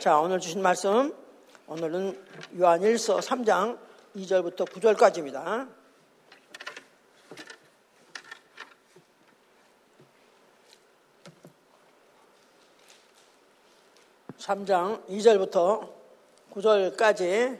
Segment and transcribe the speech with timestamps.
[0.00, 1.14] 자, 오늘 주신 말씀,
[1.66, 2.18] 오늘은
[2.58, 3.78] 요한일서 3장
[4.16, 5.68] 2절부터 9절까지입니다.
[14.38, 15.92] 3장 2절부터
[16.54, 17.58] 9절까지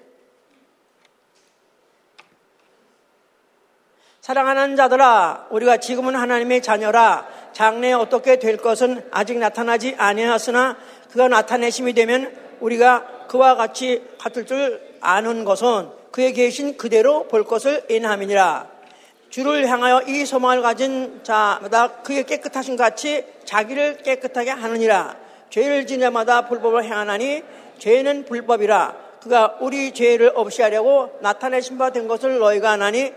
[4.23, 10.79] 사랑하는 자들아 우리가 지금은 하나님의 자녀라 장래에 어떻게 될 것은 아직 나타나지 아니하였으나
[11.11, 17.85] 그가 나타내심이 되면 우리가 그와 같이 같을 줄 아는 것은 그에 계신 그대로 볼 것을
[17.89, 18.69] 인함이니라.
[19.31, 25.17] 주를 향하여 이 소망을 가진 자마다 그의 깨끗하신 같이 자기를 깨끗하게 하느니라.
[25.51, 27.43] 죄를 지은 자마다 불법을 행하나니
[27.79, 28.97] 죄는 불법이라.
[29.23, 33.13] 그가 우리 죄를 없이 하려고 나타내신 바 된 것을 너희가 아나니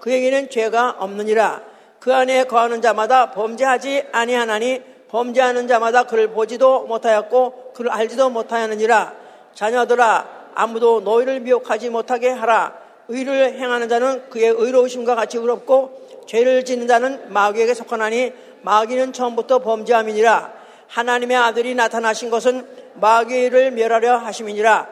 [0.00, 1.62] 그에게는 죄가 없느니라.
[1.98, 9.14] 그 안에 거하는 자마다 범죄하지 아니하나니 범죄하는 자마다 그를 보지도 못하였고 그를 알지도 못하였느니라.
[9.54, 12.74] 자녀들아 아무도 너희를 미혹하지 못하게 하라.
[13.08, 20.52] 의를 행하는 자는 그의 의로우심과 같이 의롭고 죄를 짓는 자는 마귀에게 속하나니 마귀는 처음부터 범죄함이니라.
[20.88, 24.88] 하나님의 아들이 나타나신 것은 마귀를 멸하려 하심이니라.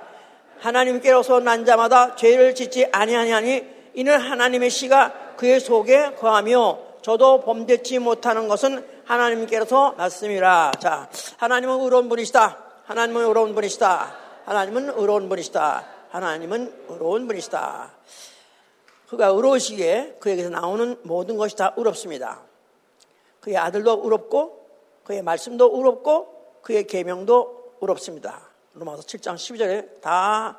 [0.60, 8.48] 하나님께로서 난 자마다 죄를 짓지 아니하니 이는 하나님의 씨가 그의 속에 거하며 저도 범죄치 못하는
[8.48, 10.72] 것은 하나님께로서 났습니다.
[10.80, 12.58] 자, 하나님은 의로운 분이시다.
[12.84, 14.16] 하나님은 의로운 분이시다.
[14.44, 15.86] 하나님은 의로운 분이시다.
[16.10, 17.92] 하나님은 의로운 분이시다.
[19.08, 22.40] 그가 의로우시기에 그에게서 나오는 모든 것이 다 의롭습니다.
[23.40, 24.66] 그의 아들도 의롭고
[25.04, 28.40] 그의 말씀도 의롭고 그의 계명도 의롭습니다.
[28.74, 30.58] 로마서 7장 12절에 다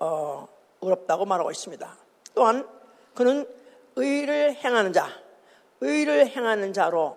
[0.00, 0.48] 어,
[0.80, 1.96] 의롭다고 말하고 있습니다.
[2.34, 2.68] 또한
[3.14, 3.48] 그는
[3.96, 5.08] 의를 행하는 자,
[5.80, 7.16] 의를 행하는 자로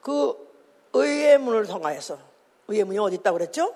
[0.00, 0.34] 그
[0.92, 2.18] 의의 문을 통하여서
[2.68, 3.74] 의의 문이 어디 있다고 그랬죠?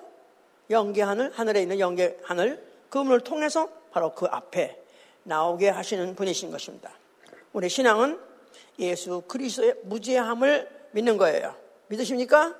[0.69, 4.81] 영계 하늘, 하늘에 있는 영계 하늘 그 문을 통해서 바로 그 앞에
[5.23, 6.91] 나오게 하시는 분이신 것입니다.
[7.53, 8.19] 우리 신앙은
[8.79, 11.55] 예수 그리스도의 무죄함을 믿는 거예요.
[11.87, 12.55] 믿으십니까?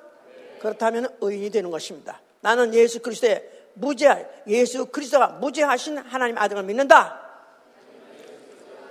[0.60, 2.20] 그렇다면 의인이 되는 것입니다.
[2.40, 7.20] 나는 예수 그리스도의 무죄, 예수 그리스도가 무죄하신 하나님 아들을 믿는다.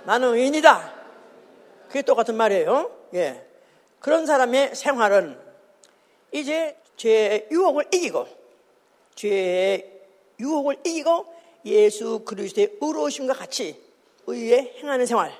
[0.04, 0.94] 나는 의인이다.
[1.88, 2.90] 그게 똑같은 말이에요.
[3.14, 3.45] 예.
[4.06, 5.36] 그런 사람의 생활은
[6.30, 8.28] 이제 죄의 유혹을 이기고,
[9.16, 10.00] 죄의
[10.38, 11.34] 유혹을 이기고
[11.64, 13.82] 예수 그리스도의 의로우심과 같이
[14.28, 15.36] 의에 행하는 생활,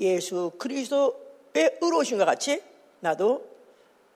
[0.00, 2.60] 예수 그리스도의 의로우심과 같이
[2.98, 3.48] 나도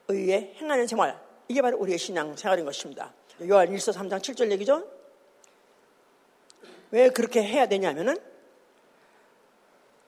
[0.08, 1.16] 의에 행하는 생활.
[1.46, 3.14] 이게 바로 우리의 신앙 생활인 것입니다.
[3.48, 4.84] 요한 1서 3장 7절 얘기죠?
[6.90, 8.16] 왜 그렇게 해야 되냐면은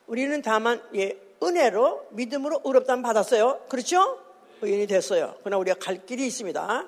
[0.07, 3.61] 우리는 다만 예, 은혜로 믿음으로 의롭다면 받았어요.
[3.67, 4.19] 그렇죠?
[4.61, 5.35] 의인이 됐어요.
[5.43, 6.87] 그러나 우리가 갈 길이 있습니다.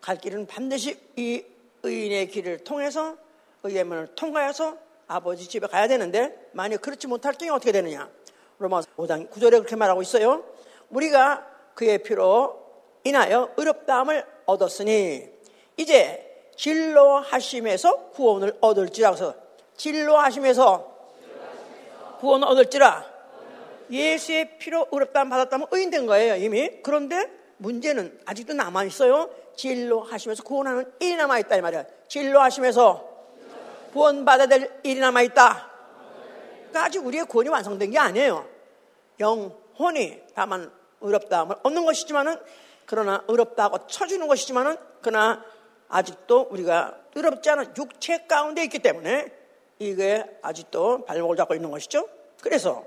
[0.00, 1.44] 갈 길은 반드시 이
[1.82, 3.16] 의인의 길을 통해서
[3.62, 8.08] 의의 문을 통과해서 아버지 집에 가야 되는데 만약 그렇지 못할 경우 어떻게 되느냐?
[8.58, 10.44] 로마서 5장 9절에 그렇게 말하고 있어요.
[10.90, 12.62] 우리가 그의 피로
[13.04, 15.28] 인하여 의롭다함을 얻었으니
[15.76, 19.34] 이제 진로 하심에서 구원을 얻을지라 서
[19.76, 20.94] 진로 하심에서
[22.20, 23.13] 구원을 얻을지라
[23.90, 26.82] 예수의 피로 의롭다함 받았다면 의인된 거예요 이미.
[26.82, 29.30] 그런데 문제는 아직도 남아있어요.
[29.56, 31.84] 진로하심에서 구원하는 일이 남아있다 이 말이야.
[32.08, 33.14] 진로하심에서
[33.92, 35.70] 구원받아야 될 일이 남아있다.
[36.56, 38.46] 그러니까 아직 우리의 구원이 완성된 게 아니에요.
[39.20, 42.36] 영혼이 다만 의롭다함을 얻는 것이지만은
[42.86, 45.44] 그러나 의롭다고 쳐주는 것이지만은 그러나
[45.88, 49.32] 아직도 우리가 의롭지 않은 육체 가운데 있기 때문에
[49.78, 52.08] 이게 아직도 발목을 잡고 있는 것이죠.
[52.42, 52.84] 그래서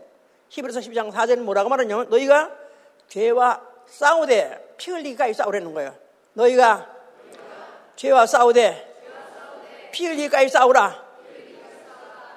[0.49, 2.51] 히브리서 12장 4절은 뭐라고 말하냐면 너희가
[3.07, 5.95] 죄와 싸우되 피 흘리기까지 싸우라는 거예요.
[6.33, 6.89] 너희가
[7.95, 11.07] 죄와 싸우되 피 흘리기까지 싸우라.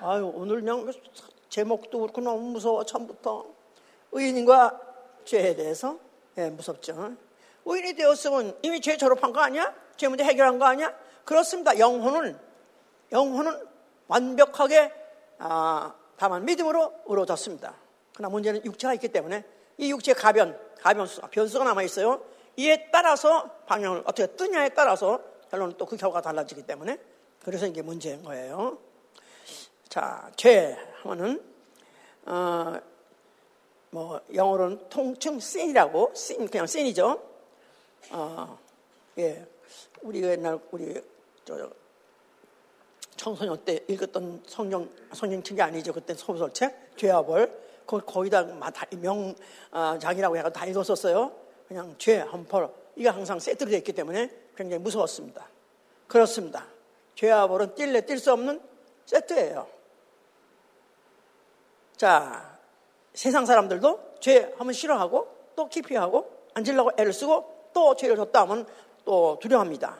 [0.02, 0.90] 아유 오늘 그냥
[1.48, 3.46] 제목도 그렇고 너무 무서워 처음부터
[4.12, 4.80] 의인과
[5.24, 5.98] 죄에 대해서
[6.38, 7.12] 예, 무섭죠.
[7.64, 9.74] 의인이 되었으면 이미 죄 졸업한 거 아니야?
[9.96, 10.94] 죄 문제 해결한 거 아니야?
[11.24, 11.78] 그렇습니다.
[11.78, 12.38] 영혼은
[13.12, 13.66] 영혼은
[14.08, 14.92] 완벽하게
[15.38, 17.74] 아, 다만 믿음으로 의로졌습니다.
[18.14, 19.44] 그러나 문제는 육체가 있기 때문에
[19.78, 22.22] 이 육체 가변, 가변수, 변수가 남아 있어요.
[22.56, 26.98] 이에 따라서 방향을 어떻게 뜨냐에 따라서 결론은 또 그 결과가 달라지기 때문에
[27.42, 28.78] 그래서 이게 문제인 거예요.
[29.88, 31.42] 자, 죄 하면은
[32.26, 32.78] 어,
[33.90, 37.20] 뭐 영어로는 통칭 sin이라고 sin 그냥 sin이죠.
[38.10, 38.58] 어,
[39.18, 39.46] 예,
[40.02, 41.02] 우리가 옛날 우리
[41.44, 41.70] 저
[43.16, 45.92] 청소년 때 읽었던 성경 성경 책이 아니죠.
[45.92, 48.44] 그때 소설책 죄와 벌 거기 거기다
[48.90, 51.32] 명장이라고 어, 해가 다 읽었었어요.
[51.66, 55.48] 그냥 죄, 한벌 이게 항상 세트로 되어 있기 때문에 굉장히 무서웠습니다.
[56.06, 56.66] 그렇습니다.
[57.16, 58.60] 죄와 벌은 뛸래 뛸 수 없는
[59.06, 59.66] 세트예요.
[61.96, 62.58] 자,
[63.12, 68.66] 세상 사람들도 죄 하면 싫어하고 또 기피하고 앉으려고 애를 쓰고 또 죄를 졌다 하면
[69.04, 69.98] 또 두려워합니다.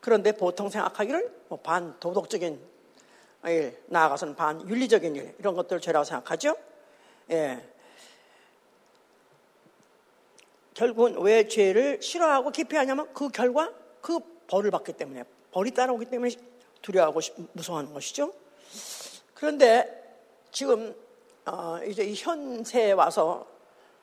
[0.00, 2.70] 그런데 보통 생각하기를 뭐 반도덕적인
[3.46, 6.56] 일, 나아가서는 반윤리적인 일, 이런 것들을 죄라고 생각하죠.
[7.30, 7.70] 예.
[10.74, 16.34] 결국은 왜 죄를 싫어하고 기피하냐면 그 결과 그 벌을 받기 때문에 벌이 따라오기 때문에
[16.82, 17.20] 두려워하고
[17.52, 18.32] 무서워하는 것이죠.
[19.34, 20.18] 그런데
[20.50, 20.94] 지금
[21.46, 23.46] 어, 이제 이 현세에 와서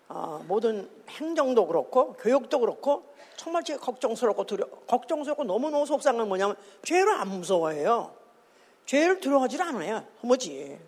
[0.10, 6.56] 어, 모든 행정도 그렇고 교육도 그렇고 정말 제가 걱정스럽고 두려 걱정스럽고 너무너무 속상한 건 뭐냐면
[6.84, 8.14] 죄를 안 무서워해요.
[8.86, 10.06] 죄를 두려워하지 않아요.
[10.22, 10.80] 뭐지?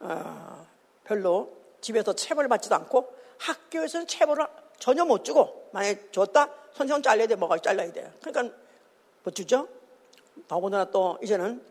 [0.00, 0.65] 어,
[1.06, 4.46] 별로 집에서 체벌 받지도 않고 학교에서는 체벌을
[4.78, 8.12] 전혀 못 주고 만약에 줬다 선생 잘라야 돼 뭐가 잘라야 돼.
[8.22, 8.54] 그러니까
[9.22, 9.68] 못 주죠.
[10.48, 11.62] 더군다나 또 이제는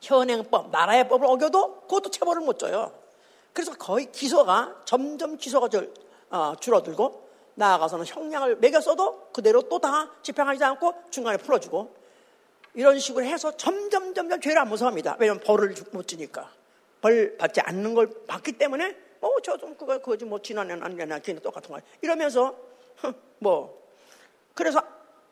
[0.00, 2.92] 현행법 나라의 법을 어겨도 그것도 체벌을 못 줘요.
[3.52, 5.94] 그래서 거의 기소가 점점 기소가 줄,
[6.30, 11.94] 어, 줄어들고 나아가서는 형량을 매겼어도 그대로 또 다 집행하지 않고 중간에 풀어주고
[12.74, 15.16] 이런 식으로 해서 점점 점점 죄를 안 무서워합니다.
[15.20, 16.50] 왜냐하면 벌을 못 주니까
[17.04, 21.18] 벌 받지 않는 걸 받기 때문에 어 저 좀 그거 그거지 뭐 지난해는 안 되나
[21.18, 22.56] 걔는 똑같은 거야 이러면서
[23.38, 23.82] 뭐.
[24.54, 24.80] 그래서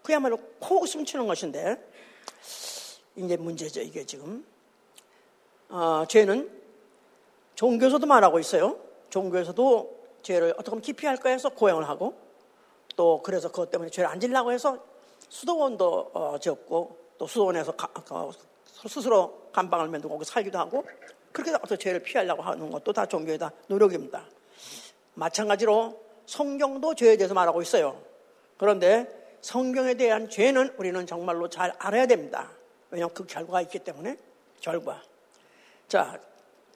[0.02, 1.78] 그야말로 코웃음 치는 것인데
[3.16, 4.44] 이제 문제죠 이게 지금.
[5.70, 6.50] 어, 죄는
[7.54, 8.78] 종교에서도 말하고 있어요.
[9.08, 12.18] 종교에서도 죄를 어떻게 하면 기피할까 해서 고행을 하고
[12.96, 14.78] 또 그래서 그것 때문에 죄를 안 질라고 해서
[15.30, 18.30] 수도원도 어, 지었고 또 수도원에서 가, 어,
[18.88, 20.84] 스스로 감방을 만들고 거기 살기도 하고
[21.32, 24.24] 그렇게 어떤 죄를 피하려고 하는 것도 다 종교의 다 노력입니다.
[25.14, 28.00] 마찬가지로 성경도 죄에 대해서 말하고 있어요.
[28.56, 32.50] 그런데 성경에 대한 죄는 우리는 정말로 잘 알아야 됩니다.
[32.90, 34.16] 왜냐하면 그 결과가 있기 때문에
[34.60, 35.02] 결과.
[35.88, 36.20] 자,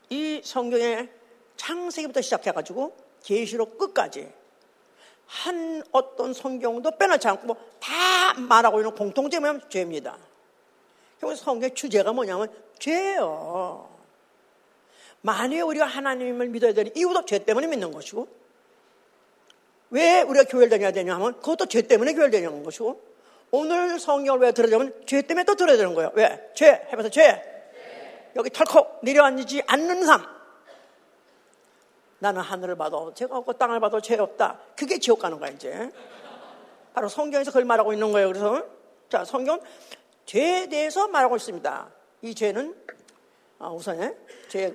[0.08, 1.08] 이 성경의
[1.56, 4.31] 창세기부터 시작해가지고 계시록 끝까지
[5.26, 10.17] 한 어떤 성경도 빼놓지 않고 다 말하고 있는 공통점은 죄입니다.
[11.20, 13.95] 그래서 성경의 주제가 뭐냐면 죄예요.
[15.21, 18.29] 만일 우리가 하나님을 믿어야 되는 이유도 죄 때문에 믿는 것이고
[19.91, 23.01] 왜 우리가 교회를 다녀야 되냐면 그것도 죄 때문에 교회를 다니는 것이고
[23.51, 26.11] 오늘 성경을 왜 들으려면 죄 때문에 또 들어야 되는 거예요.
[26.15, 26.51] 왜?
[26.55, 27.43] 죄 해봐서 죄.
[28.37, 30.37] 여기 털컥 내려앉지 않는 삶.
[32.19, 34.59] 나는 하늘을 봐도 죄가 없고 땅을 봐도 죄 없다.
[34.77, 35.91] 그게 지옥 가는 거야, 이제.
[36.95, 38.29] 바로 성경에서 그걸 말하고 있는 거예요.
[38.29, 38.65] 그래서,
[39.09, 39.61] 자, 성경,
[40.25, 41.89] 죄에 대해서 말하고 있습니다.
[42.23, 42.95] 이 죄는, 어,
[43.58, 44.14] 우선에,
[44.49, 44.75] 죄,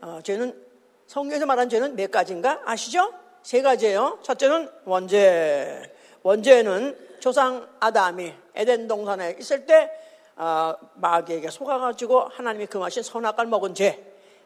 [0.00, 0.66] 어, 죄는,
[1.06, 2.60] 성경에서 말한 죄는 몇 가지인가?
[2.64, 3.12] 아시죠?
[3.42, 4.18] 세 가지예요.
[4.22, 5.90] 첫째는 원죄.
[6.22, 9.90] 원죄는 조상 아담이 에덴 동산에 있을 때
[10.36, 14.04] 어, 마귀에게 속아가지고 하나님이 금하신 선악과를 먹은 죄.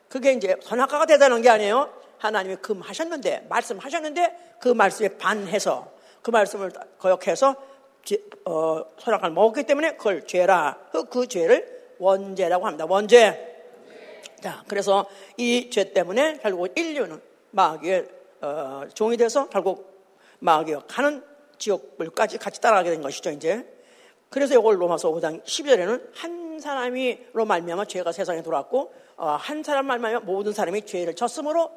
[0.09, 1.93] 그게 이제 선악과가 되다는 게 아니에요.
[2.19, 5.91] 하나님이 금하셨는데, 말씀하셨는데 그 말씀에 반해서
[6.23, 7.57] 그 말씀을 거역해서
[8.45, 10.79] 어, 선악과를 먹었기 때문에 그걸 죄라.
[10.93, 12.87] 그, 그 죄를 원죄라고 합니다.
[12.89, 13.52] 원죄.
[14.43, 15.07] 자, 그래서
[15.37, 17.21] 이 죄 때문에 결국 인류는
[17.53, 18.09] 마귀의
[18.41, 19.89] 어, 종이 돼서 결국
[20.41, 21.25] 마귀가 가는
[21.59, 23.65] 지옥불까지 같이 따라가게 된 것이죠, 이제.
[24.31, 30.21] 그래서 이걸 로마서 5장 12절에는 한 사람이로 말미암아 죄가 세상에 들어왔고 어, 한 사람 말미암아
[30.25, 31.71] 모든 사람이 죄를 졌으므로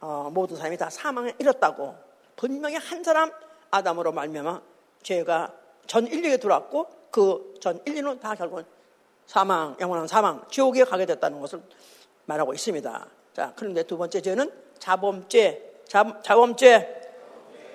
[0.00, 1.94] 어, 모든 사람이 다 사망에 이뤘다고
[2.36, 3.30] 분명히 한 사람
[3.70, 4.60] 아담으로 말미암아
[5.02, 5.52] 죄가
[5.86, 8.64] 전 인류에 들어왔고 그 전 인류는 다 결국은
[9.26, 11.62] 사망, 영원한 사망, 지옥에 가게 됐다는 것을
[12.26, 13.06] 말하고 있습니다.
[13.34, 17.00] 자, 그런데 두 번째 죄는 자범죄, 자, 자범죄,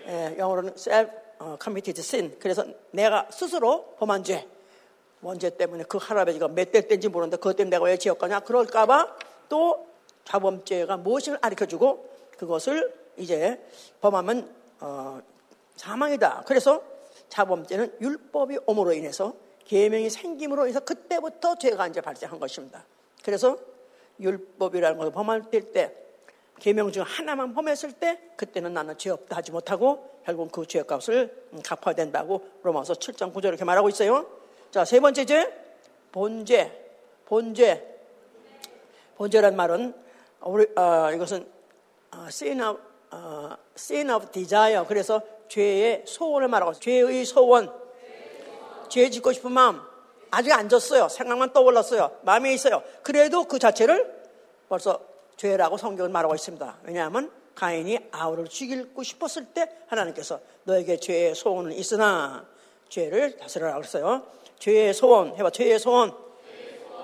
[0.08, 2.38] 예, 영어로는 self 어, committed sin.
[2.40, 4.48] 그래서 내가 스스로 범한 죄,
[5.22, 8.40] 원죄 때문에 그 할아버지가 몇 대 때인지 모르는데 그것 때문에 내가 왜 지옥 가냐?
[8.42, 9.16] 그럴까봐
[9.50, 9.88] 또
[10.26, 13.60] 자범죄가 무엇을 가르쳐주고 그것을 이제
[14.02, 15.20] 범하면 어,
[15.76, 16.44] 사망이다.
[16.46, 16.82] 그래서
[17.30, 19.34] 자범죄는 율법이 옴으로 인해서
[19.68, 22.86] 계명이 생김으로 인해서 그때부터 죄가 이제 발생한 것입니다.
[23.24, 23.58] 그래서
[24.20, 25.94] 율법이라는 것을 범할 때
[26.60, 31.94] 계명 중 하나만 범했을 때 그때는 나는 죄 없다 하지 못하고 결국 그 죄값을 갚아야
[31.94, 34.26] 된다고 로마서 7장 9절 이렇게 말하고 있어요.
[34.72, 35.54] 자, 세 번째 죄
[36.12, 36.86] 본죄.
[37.26, 37.96] 본죄.
[39.18, 39.94] 본죄란 말은
[40.42, 41.46] 우리 어, 이것은
[42.12, 42.80] 어, sin of
[43.12, 44.86] 어, sin of desire.
[44.88, 47.87] 그래서 죄의 소원을 말하고 죄의 소원.
[48.90, 49.82] 죄 짓고 싶은 마음
[50.32, 51.10] 아직 안 졌어요.
[51.10, 52.20] 생각만 떠올랐어요.
[52.24, 52.84] 마음에 있어요.
[53.04, 54.14] 그래도 그 자체를
[54.70, 55.00] 벌써
[55.38, 56.80] 죄라고 성경은 말하고 있습니다.
[56.84, 62.46] 왜냐하면 가인이 아우를 죽이고 싶었을 때 하나님께서 너에게 죄의 소원은 있으나
[62.90, 64.24] 죄를 다스려라 그랬어요.
[64.60, 66.14] 죄의 소원 해봐 죄의 소원.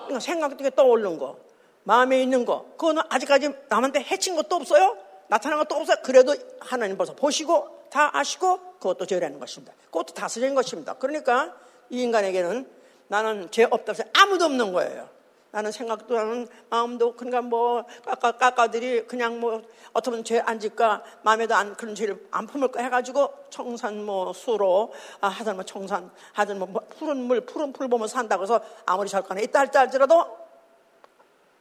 [0.04, 1.38] 그러니까 생각되게 떠오르는 거,
[1.84, 4.98] 마음에 있는 거, 그거는 아직까지 남한테 해친 것도 없어요.
[5.28, 5.98] 나타난 것도 없어요.
[6.04, 9.74] 그래도 하나님 벌써 보시고 다 아시고 그것도 죄라는 것입니다.
[9.86, 10.94] 그것도 다스리는 것입니다.
[10.96, 11.56] 그러니까
[11.94, 12.68] 이 인간에게는
[13.08, 15.08] 나는 죄 없다고 해서 아무도 없는 거예요.
[15.52, 19.62] 나는 생각도 나는 마음도 그러니까 뭐 까까 까까들이 그냥 뭐
[19.94, 25.54] 어쩌면 죄안 질까 마음에도 안 그런 죄를 안 품을까 해가지고 청산 뭐 수로 아, 하든
[25.54, 29.78] 뭐 청산 하든 뭐 푸른 물 푸른 풀 보면 산다고 해서 아무리 절간에 있다 할지
[29.78, 30.26] 알지라도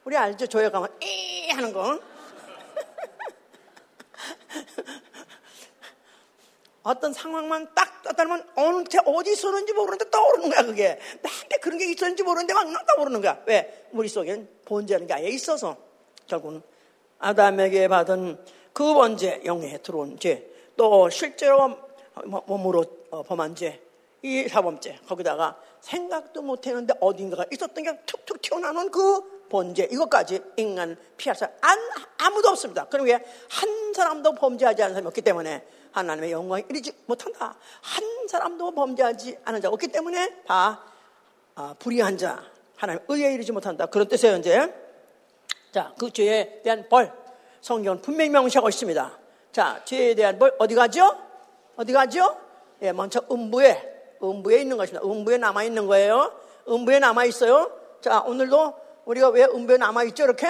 [0.05, 0.47] 우리 알죠?
[0.47, 1.99] 조회 가면 이 하는 거
[6.83, 10.99] 어떤 상황만 딱 떠다르면 어느 때 어디 있었는지 모르는데 떠오르는 거야 그게.
[11.21, 13.41] 나한테 그런 게 있었는지 모르는데 막 떠오르는 거야.
[13.45, 13.87] 왜?
[13.91, 15.77] 머릿속엔 본죄라는 게 아예 있어서.
[16.27, 16.61] 결국은
[17.19, 18.37] 아담에게 받은
[18.73, 21.77] 그 번째 영에 들어온 죄 또 실제로
[22.47, 23.79] 몸으로 어, 범한 죄
[24.25, 24.99] 이 사범죄.
[25.05, 29.89] 거기다가 생각도 못했는데 어딘가가 있었던 게 툭툭 튀어나오는 그 번제.
[29.91, 31.53] 이것까지 인간 피할 사람
[32.17, 32.85] 아무도 없습니다.
[32.85, 37.55] 그럼 왜한 사람도 범죄하지 않은 사람이 없기 때문에 하나님의 영광이 이르지 못한다.
[37.81, 40.83] 한 사람도 범죄하지 않은 자가 없기 때문에 다
[41.55, 42.43] 아, 불의한 자,
[42.75, 43.85] 하나님 의에 이르지 못한다.
[43.85, 44.73] 그런 뜻이에요, 이제.
[45.71, 47.13] 자, 그 죄에 대한 벌,
[47.61, 49.19] 성경은 분명히 명시하고 있습니다.
[49.51, 51.15] 자, 죄에 대한 벌, 어디 가죠?
[51.75, 52.37] 어디 가죠?
[52.81, 55.05] 예, 먼저 음부에, 음부에 있는 것입니다.
[55.07, 56.33] 음부에 남아있는 거예요.
[56.67, 57.71] 음부에 남아있어요.
[58.01, 58.73] 자, 오늘도
[59.05, 60.47] 우리가 왜 음부에 남아있죠, 이렇게?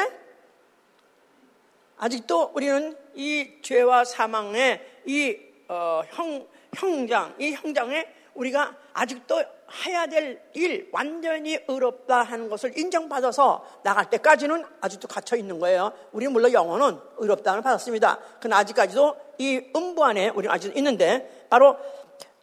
[1.98, 9.44] 아직도 우리는 이 죄와 사망의 이 어, 형, 형장, 이 형장에 우리가 아직도
[9.86, 15.92] 해야 될 일, 완전히 의롭다 하는 것을 인정받아서 나갈 때까지는 아직도 갇혀 있는 거예요.
[16.12, 18.20] 우리는 물론 영혼은 의롭다는 받았습니다.
[18.40, 21.78] 그러나 아직까지도 이 음부 안에 우리는 아직 있는데 바로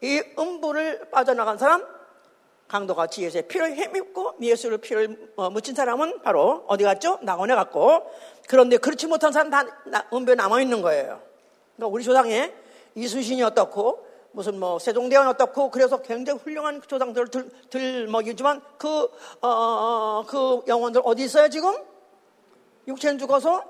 [0.00, 1.84] 이 음부를 빠져나간 사람,
[2.66, 7.18] 강도가 예수의 피를 헤밉고 예수를 피를 어, 묻힌 사람은 바로 어디 갔죠?
[7.22, 8.08] 낙원에 갔고
[8.48, 9.64] 그런데 그렇지 못한 사람 다
[10.12, 11.29] 음부에 남아있는 거예요.
[11.80, 12.52] 그러니까 우리 조상에
[12.94, 19.04] 이순신이 어떻고 무슨 뭐 세종대왕 어떻고 그래서 굉장히 훌륭한 조상들을 들, 들 먹이지만 그,
[19.40, 21.74] 어, 어, 그 영혼들 어디 있어요 지금?
[22.86, 23.64] 육체는 죽어서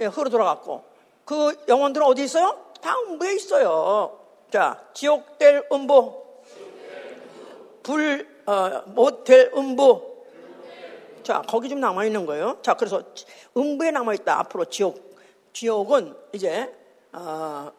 [0.00, 0.84] 예, 흐르 돌아갔고
[1.24, 2.64] 그 영혼들은 어디 있어요?
[2.82, 4.20] 다 음부에 있어요.
[4.50, 6.22] 자, 지옥될 음부,
[7.82, 10.06] 불, 어, 못될 음부.
[11.22, 12.58] 자, 거기 좀 남아있는 거예요.
[12.62, 13.02] 자, 그래서
[13.56, 14.38] 음부에 남아있다.
[14.38, 15.08] 앞으로 지옥.
[15.52, 16.72] 지옥은 이제
[17.18, 17.72] 어,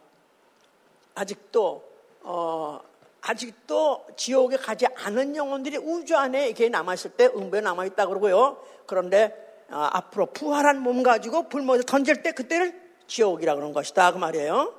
[1.16, 1.84] 아직도
[2.24, 2.82] 어,
[3.22, 8.62] 아직도 지옥에 가지 않은 영혼들이 우주 안에 이렇게 남아있을 때 음부에 남아있다 그러고요.
[8.86, 14.74] 그런데 어, 앞으로 부활한 몸 가지고 불모에 던질 때 그때를 지옥이라 그런 것이다 그 말이에요.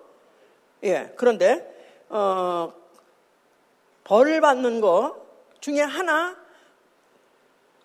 [0.85, 1.67] 예, 그런데
[2.09, 2.73] 어,
[4.05, 5.17] 벌을 받는 거
[5.61, 6.37] 중에 하나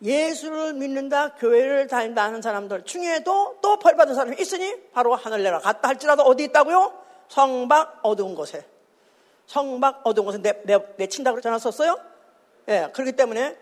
[0.05, 5.89] 예수를 믿는다, 교회를 다닌다 하는 사람들 중에도 또 벌 받은 사람이 있으니 바로 하늘내라 갔다
[5.89, 6.93] 할지라도 어디 있다고요?
[7.27, 8.65] 성박 어두운 곳에.
[9.47, 11.99] 성박 어두운 곳에 내, 내, 내친다 그러지 않았었어요?
[12.69, 13.57] 예, 그렇기 때문에,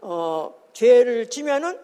[0.00, 1.78] 어, 죄를 지면은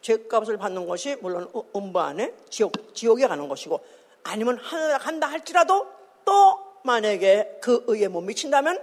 [0.00, 3.80] 죄값을 받는 것이 물론 음부 안에 지옥, 지옥에 가는 것이고
[4.24, 5.86] 아니면 하늘에 간다 할지라도
[6.24, 8.82] 또 만약에 그 의에 못 미친다면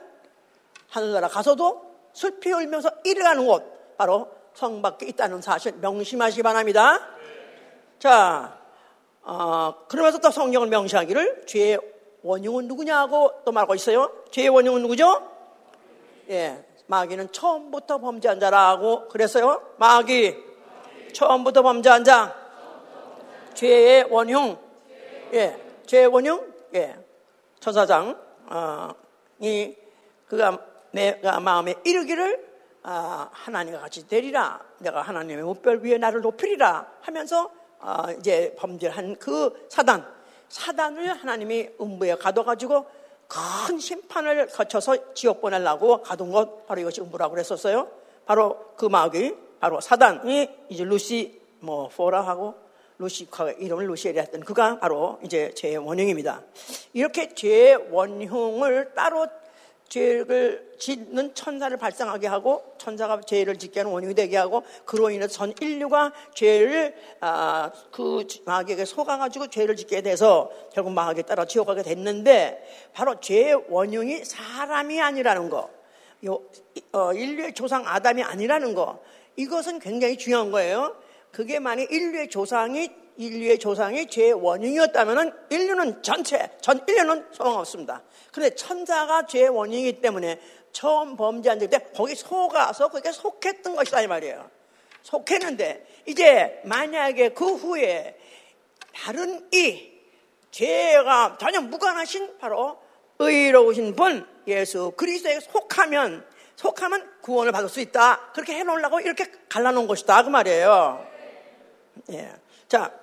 [0.89, 6.99] 하늘나라 가서도 슬피 울면서 일어가는 곳 바로 성 밖에 있다는 사실 명심하시기 바랍니다.
[7.99, 8.57] 자,
[9.21, 11.79] 어, 그러면서 또 성경을 명시하기를 죄의
[12.21, 14.11] 원흉은 누구냐고 또 말하고 있어요.
[14.31, 15.29] 죄의 원흉은 누구죠?
[16.29, 19.61] 예, 마귀는 처음부터 범죄한 자라고 그랬어요.
[19.77, 20.35] 마귀,
[21.13, 22.35] 처음부터 범죄한 자.
[23.53, 24.57] 죄의 원흉.
[25.33, 26.53] 예, 죄의 원흉.
[26.75, 26.95] 예,
[27.59, 28.19] 천사장.
[28.47, 28.89] 어,
[29.39, 29.75] 이
[30.27, 30.57] 그가
[30.91, 32.48] 내가 마음에 이르기를
[32.83, 34.59] 아, 하나님과 같이 되리라.
[34.79, 40.05] 내가 하나님의 목별 위에 나를 높이리라 하면서 아, 이제 범죄한 그 사단,
[40.49, 42.85] 사단을 하나님이 음부에 가둬가지고
[43.27, 47.87] 큰 심판을 거쳐서 지옥 보내려고 가둔 것 바로 이것이 음부라고 그랬었어요.
[48.25, 52.55] 바로 그 마귀, 바로 사단이 이제 루시 뭐 포라 하고
[52.97, 56.41] 루시카 이름을 루시엘이 했던 그가 바로 이제 죄의 원흉입니다.
[56.93, 59.27] 이렇게 죄의 원흉을 따로
[59.89, 65.53] 죄를 짓는 천사를 발생하게 하고 천사가 죄를 짓게 하는 원인이 되게 하고 그로 인해서 전
[65.59, 72.89] 인류가 죄를 아, 그 마귀에게 속아가지고 죄를 짓게 돼서 결국 마귀에 따라 지옥 가게 됐는데
[72.93, 75.69] 바로 죄의 원흉이 사람이 아니라는 거,
[76.25, 76.41] 요,
[76.91, 79.01] 어, 인류의 조상 아담이 아니라는 거
[79.35, 80.95] 이것은 굉장히 중요한 거예요.
[81.31, 82.89] 그게 만약 인류의 조상이
[83.19, 88.01] 인류의 조상이 죄의 원흉이었다면 인류는 전체, 전 인류는 소용없습니다.
[88.31, 90.39] 그런데 천사가 죄의 원흉이기 때문에
[90.71, 94.49] 처음 범죄한 때 거기 속아서 그게 속했던 것이다 이 말이에요.
[95.03, 98.17] 속했는데 이제 만약에 그 후에
[98.93, 99.91] 다른 이
[100.51, 102.79] 죄가 전혀 무관하신 바로
[103.19, 108.31] 의로우신 분 예수 그리스도에 속하면 속하면 구원을 받을 수 있다.
[108.33, 110.23] 그렇게 해놓으려고 이렇게 갈라놓은 것이다.
[110.23, 111.05] 그 말이에요.
[112.11, 112.33] 예.
[112.69, 112.93] 자,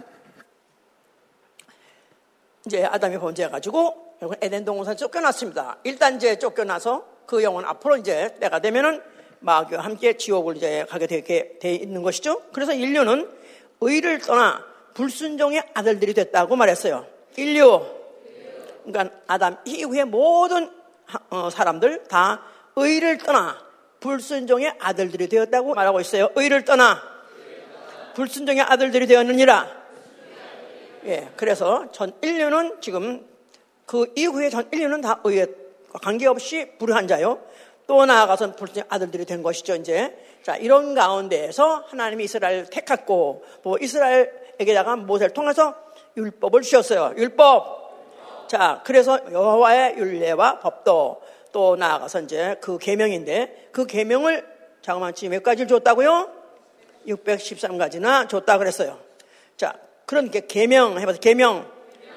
[2.66, 4.06] 이제 아담이 범죄해가지고
[4.40, 5.78] 에덴 동산에 쫓겨났습니다.
[5.85, 9.02] 일단 이제 쫓겨나서 그 영혼 앞으로 이제 때가 되면은
[9.40, 12.42] 마귀와 함께 지옥을 이제 가게 되게 돼 있는 것이죠.
[12.52, 13.28] 그래서 인류는
[13.80, 17.06] 의를 떠나 불순종의 아들들이 됐다고 말했어요.
[17.37, 17.85] 인류.
[18.85, 20.70] 그러니까 아담 이후에 모든
[21.30, 22.42] 어, 사람들 다
[22.76, 23.58] 의를 떠나
[24.00, 26.30] 불순종의 아들들이 되었다고 말하고 있어요.
[26.35, 27.00] 의를 떠나
[28.14, 29.75] 불순종의 아들들이 되었느니라.
[31.06, 33.26] 예, 그래서 전 인류는 지금
[33.86, 35.46] 그 이후에 전 인류는 다 의에
[36.02, 37.38] 관계없이 불의한 자요.
[37.86, 40.16] 또 나아가서 불순종의 아들들이 된 것이죠, 이제.
[40.42, 45.75] 자, 이런 가운데에서 하나님이 이스라엘을 택했고, 뭐 이스라엘에게다가 모세를 통해서
[46.16, 47.14] 율법을 주셨어요.
[47.16, 48.48] 율법.
[48.48, 51.22] 자, 그래서 여호와의 율례와 법도
[51.52, 54.46] 또 나아가서 이제 그 계명인데 그 계명을
[55.14, 56.30] 지금 몇 가지를 줬다고요?
[57.08, 58.98] 613가지나 줬다 그랬어요.
[59.56, 59.75] 자,
[60.06, 61.70] 그러니까 계명 해봐서 계명.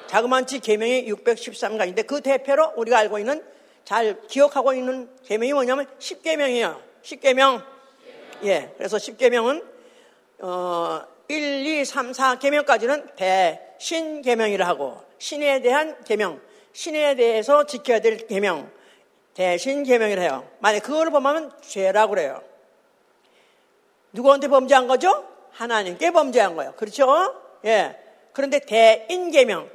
[0.07, 3.43] 자그만치 계명이 613가지인데 그 대표로 우리가 알고 있는
[3.83, 6.79] 잘 기억하고 있는 계명이 뭐냐면 10계명이에요.
[7.03, 7.63] 10계명.
[8.45, 8.73] 예.
[8.77, 9.63] 그래서 10계명은
[10.39, 16.41] 어 1, 2, 3, 4계명까지는 대신 계명이라 하고 신에 대한 계명,
[16.73, 18.71] 신에 대해서 지켜야 될 계명,
[19.33, 20.49] 대신 계명이라 해요.
[20.59, 22.41] 만약 그거를 범하면 죄라고 그래요.
[24.11, 25.27] 누구한테 범죄한 거죠?
[25.51, 26.73] 하나님께 범죄한 거예요.
[26.73, 27.48] 그렇죠?
[27.65, 27.97] 예.
[28.33, 29.69] 그런데 대인 계명,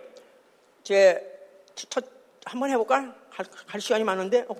[0.83, 1.31] 제
[1.75, 2.05] 첫,
[2.45, 3.14] 한번 해볼까?
[3.31, 4.45] 갈, 갈 시간이 많은데.
[4.49, 4.57] 어.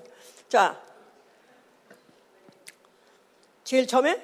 [0.49, 0.81] 자,
[3.63, 4.21] 제일 처음에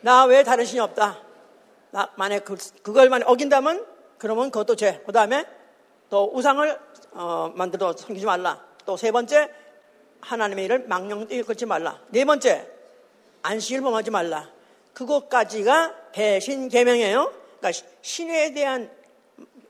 [0.00, 1.22] 나 외에 다른 신이 없다.
[1.90, 3.86] 나 만약 그, 그걸 만약 어긴다면
[4.18, 5.02] 그러면 그것도 죄.
[5.06, 5.44] 그 다음에
[6.10, 6.78] 또 우상을
[7.12, 8.66] 어, 만들어 섬기지 말라.
[8.84, 9.50] 또 세 번째
[10.20, 12.00] 하나님의 일을 망령되이 걸지 말라.
[12.08, 12.66] 네 번째,
[13.42, 14.50] 안식일 범하지 말라.
[14.94, 17.32] 그것까지가 대신 계명이에요.
[17.58, 18.90] 그러니까 신에 대한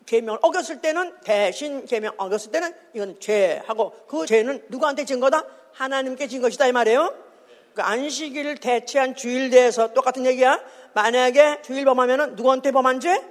[0.07, 5.45] 계명을 어겼을 때는 대신 계명 어겼을 때는 이건 죄하고 그 죄는 누구한테 진 거다?
[5.73, 7.15] 하나님께 진 것이다 이 말이에요.
[7.75, 10.61] 그 안식일을 대체한 주일 대해서 똑같은 얘기야.
[10.95, 13.23] 만약에 주일 범하면은 누구한테 범한 죄?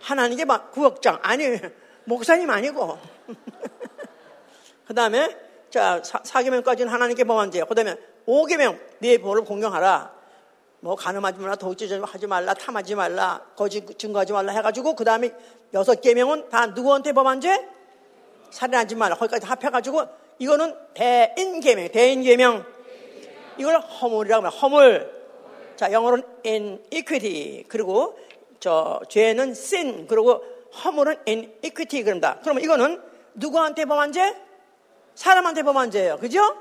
[0.00, 1.58] 하나님께 막 구역장 아니
[2.04, 2.98] 목사님 아니고
[4.86, 5.36] 그 다음에
[5.70, 7.64] 자, 사, 계명까지는 하나님께 범한 죄.
[7.64, 7.96] 그 다음에
[8.26, 10.14] 5계명, 네 벌을 공경하라.
[10.86, 15.32] 뭐, 가늠하지 말라, 도둑질하지 말라, 탐하지 말라, 거짓 증거하지 말라 해가지고, 그 다음에
[15.74, 17.68] 여섯 계명은 다 누구한테 범한 죄?
[18.50, 19.16] 살인하지 말라.
[19.16, 20.06] 거기까지 합해가지고,
[20.38, 22.64] 이거는 대인계명, 대인계명.
[23.58, 24.60] 이걸 허물이라고 합니다.
[24.60, 25.12] 허물.
[25.74, 27.64] 자, 영어로는 iniquity.
[27.66, 28.16] 그리고
[28.60, 30.06] 저, 죄는 sin.
[30.06, 30.40] 그리고
[30.84, 32.04] 허물은 iniquity.
[32.04, 32.38] 그럽니다.
[32.42, 33.02] 그러면 이거는
[33.34, 34.36] 누구한테 범한 죄?
[35.16, 36.18] 사람한테 범한 죄예요.
[36.18, 36.56] 그죠?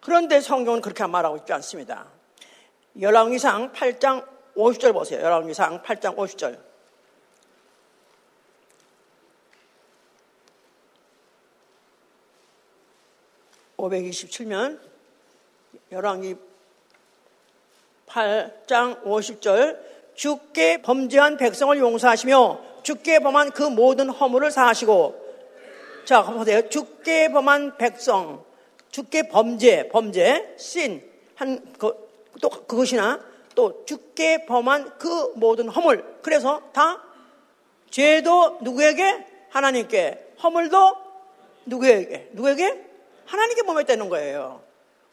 [0.00, 2.17] 그런데 성경은 그렇게 말하고 있지 않습니다.
[3.00, 5.20] 열왕기상 8장 50절 보세요.
[5.20, 6.68] 열왕기상 8장 50절.
[13.76, 14.80] (527면)
[15.92, 16.36] 열왕기
[18.06, 19.78] 8장 50절
[20.14, 25.28] 주께 범죄한 백성을 용서하시며 주께 범한 그 모든 허물을 사하시고
[26.04, 26.66] 자, 보세요.
[26.70, 28.42] 죽게 범한 백성,
[28.90, 31.02] 죽게 범죄, 범죄, 신,
[31.34, 32.07] 한, 그,
[32.40, 33.20] 또 그것이나
[33.54, 36.20] 또 죽게 범한 그 모든 허물.
[36.22, 37.02] 그래서 다
[37.90, 39.26] 죄도 누구에게?
[39.50, 40.34] 하나님께.
[40.42, 40.96] 허물도
[41.66, 42.30] 누구에게?
[42.32, 42.84] 누구에게?
[43.26, 44.62] 하나님께 범했다는 거예요.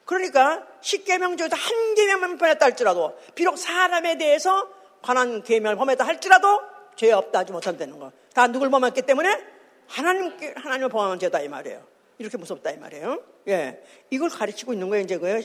[0.06, 4.70] 그러니까 십계명 중에서 한 계명만 범했다 할지라도 비록 사람에 대해서
[5.02, 6.62] 관한 계명을 범했다 할지라도
[6.96, 8.12] 죄 없다 하지 못한다는 거.
[8.34, 9.44] 다 누굴 범했기 때문에
[9.88, 11.82] 하나님께, 하나님을 범하는 죄다 이 말이에요.
[12.18, 13.22] 이렇게 무섭다 이 말이에요.
[13.50, 13.84] 예.
[14.10, 15.42] 이걸 가르치고 있는 거예요, 이제 그,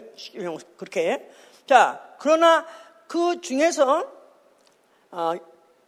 [0.77, 1.29] 그렇게.
[1.67, 2.67] 자, 그러나
[3.07, 4.07] 그 중에서,
[5.11, 5.33] 어,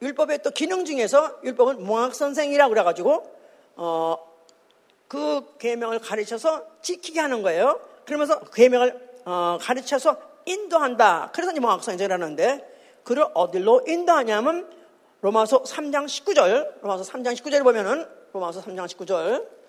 [0.01, 3.37] 율법의 또 기능 중에서 율법은 몽학 선생이라고 그래가지고,
[3.77, 4.17] 어,
[5.09, 7.81] 그 계명을 가르쳐서 지키게 하는 거예요.
[8.05, 11.31] 그러면서 그 계명을 어, 가르쳐서 인도한다.
[11.33, 14.69] 그래서 이제 몽학 선생이라는데, 그를 어디로 인도하냐면,
[15.21, 19.62] 로마서 3장 19절, 로마서 3장 19절을 보면은 로마서 3장 19절.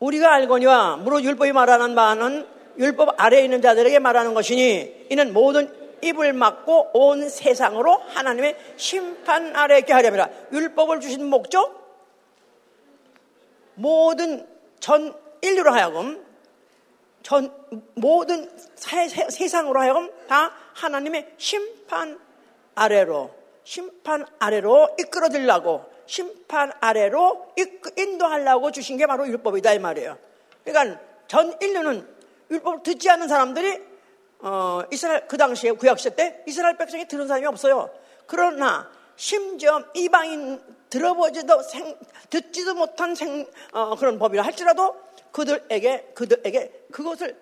[0.00, 2.46] 우리가 알거니와 무릇 율법이 말하는 바는
[2.78, 9.80] 율법 아래에 있는 자들에게 말하는 것이니 이는 모든 입을 막고 온 세상으로 하나님의 심판 아래에
[9.80, 11.76] 있게 하려면 율법을 주신 목적?
[13.74, 14.46] 모든
[14.78, 16.24] 전 인류로 하여금
[17.22, 17.52] 전
[17.94, 22.18] 모든 세, 세 상으로 하여금 다 하나님의 심판
[22.74, 23.34] 아래로
[23.64, 27.52] 심판 아래로 이끌어들라고 심판 아래로
[27.96, 30.18] 인도하려고 주신 게 바로 율법이다 이 말이에요.
[30.64, 32.08] 그러니까 전 인류는
[32.50, 33.78] 율법을 듣지 않는 사람들이
[34.40, 37.90] 어, 이스라엘 그 당시에 구약 시대 때 이스라엘 백성이 들은 사람이 없어요.
[38.26, 41.98] 그러나 심지어 이방인 들어보지도 생,
[42.30, 44.96] 듣지도 못한 생, 어, 그런 법이라 할지라도
[45.32, 47.36] 그들에게 그들에게 그것을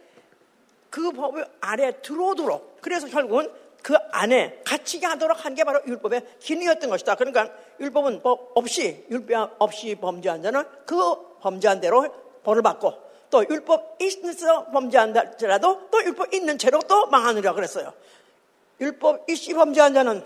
[0.91, 3.49] 그법 아래 들어오도록 그래서 결국은
[3.87, 7.15] 그 안에 갇히게 하도록 한 게 바로 율법의 기능이었던 것이다.
[7.15, 10.97] 그러니까 율법은 법 없이 율법 없이 범죄한 자는 그
[11.41, 12.05] 범죄한 대로
[12.43, 12.93] 벌을 받고
[13.31, 17.93] 또 율법 있어 범죄한다라도 또 율법 있는 채로 또 망하느라 그랬어요.
[18.81, 20.25] 율법 있이 범죄한 자는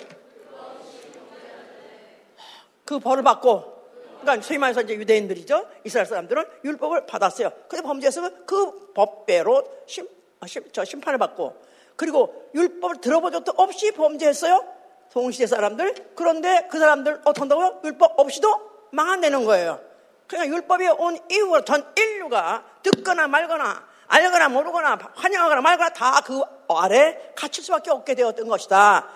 [2.86, 3.80] 그 벌을 받고
[4.22, 5.66] 그러니까 소위 말해서 이제 유대인들이죠.
[5.84, 7.52] 이스라엘 사람들은 율법을 받았어요.
[7.68, 10.08] 근데 범죄했으면 그 법대로 심,
[10.40, 11.69] 아, 심, 저 심판을 받고
[12.00, 14.64] 그리고 율법을 들어보지도 없이 범죄했어요.
[15.12, 16.12] 동시대 사람들.
[16.14, 17.82] 그런데 그 사람들 어떻게 한다고요?
[17.84, 18.48] 율법 없이도
[18.92, 19.78] 망한다는 거예요.
[20.26, 26.40] 그냥 율법이 온 이후로 전 인류가 듣거나 말거나 알거나 모르거나 환영하거나 말거나 다 그
[26.74, 29.06] 아래 갇힐 수밖에 없게 되었던 것이다.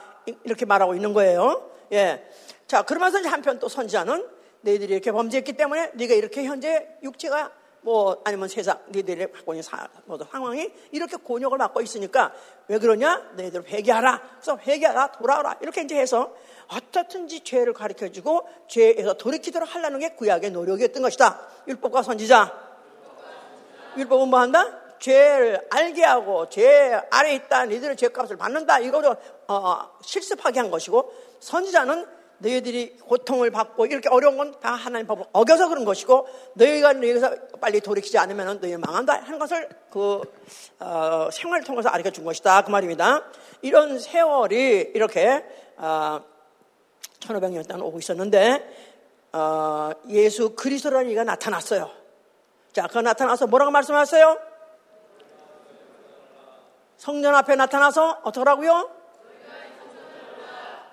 [0.44, 1.70] 이렇게 말하고 있는 거예요.
[1.92, 2.28] 예.
[2.66, 4.28] 자, 그러면서 한편 또 선지자는
[4.60, 7.50] 너희들이 이렇게 범죄했기 때문에 네가 이렇게 현재 육체가
[7.84, 12.32] 뭐 아니면 세상 너희들이 갖고 있는 사, 뭐 상황이 이렇게 곤욕을 받고 있으니까
[12.66, 13.32] 왜 그러냐?
[13.36, 14.22] 너희들 회개하라.
[14.40, 15.58] 그래서 회개하라, 돌아오라.
[15.60, 16.34] 이렇게 이제 해서
[16.68, 21.38] 어떻든지 죄를 가르쳐 주고 죄에서 돌이키도록 하려는 게 구약의 노력이었던 것이다.
[21.68, 22.52] 율법과 선지자.
[23.98, 24.80] 율법은 뭐 한다?
[24.98, 27.66] 죄를 알게 하고 죄 아래 있다.
[27.66, 28.78] 너희들은 죄값을 받는다.
[28.78, 29.14] 이거를
[29.46, 32.06] 어, 실습하게 한 것이고 선지자는
[32.44, 37.80] 너희들이 고통을 받고 이렇게 어려운 건 다 하나님 법을 어겨서 그런 것이고 너희가 여기서 빨리
[37.80, 40.22] 돌이키지 않으면 너희 망한다 하는 것을 그
[40.78, 43.24] 어, 생활을 통해서 알려 준 것이다 그 말입니다.
[43.62, 45.44] 이런 세월이 이렇게
[45.76, 46.20] 어,
[47.20, 48.92] 1500년 동안 오고 있었는데
[49.32, 51.90] 어, 예수 그리스도라는 이가 나타났어요.
[52.72, 54.38] 자, 그 나타나서 뭐라고 말씀하셨어요?
[56.96, 58.90] 성전 앞에 나타나서 어떡하라고요?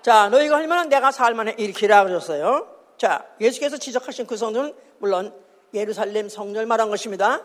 [0.02, 2.66] 자, 너희가 하면 내가 살만해 일으키라 그러셨어요.
[2.98, 5.32] 자, 예수께서 지적하신 그 성전은 물론
[5.74, 7.40] 예루살렘 성전을 말한 것입니다.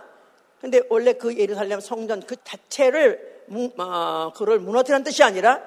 [0.59, 3.43] 근데 원래 그 예루살렘 성전 그 자체를
[3.77, 5.61] 어, 그걸 무너뜨리는 뜻이 아니라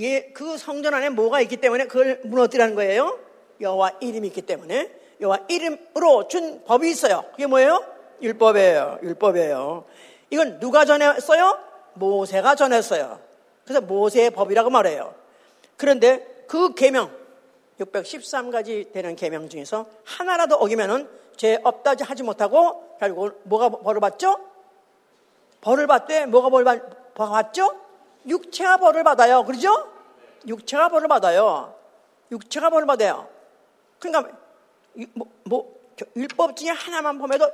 [0.00, 3.16] 예, 그 성전 안에 뭐가 있기 때문에 그걸 무너뜨리는 거예요.
[3.60, 7.24] 여호와 이름이 있기 때문에 여호와 이름으로 준 법이 있어요.
[7.30, 7.84] 그게 뭐예요?
[8.20, 8.98] 율법이에요.
[9.04, 9.84] 율법이에요.
[10.30, 11.58] 이건 누가 전했어요?
[11.94, 13.20] 모세가 전했어요.
[13.64, 15.14] 그래서 모세의 법이라고 말해요.
[15.76, 17.10] 그런데 그 계명
[17.80, 24.38] 613가지 되는 계명 중에서 하나라도 어기면은 죄 없다 하지 못하고 결국 뭐가 벌을 받죠?
[25.60, 26.82] 벌을 받되 뭐가 벌을
[27.14, 27.80] 받죠?
[28.26, 29.44] 육체가 벌을 받아요.
[29.44, 29.92] 그러죠?
[30.46, 31.74] 육체가 벌을 받아요.
[32.30, 33.28] 육체가 벌을 받아요.
[33.98, 34.30] 그러니까
[35.14, 35.74] 뭐, 뭐
[36.16, 37.50] 율법 중에 하나만 보면도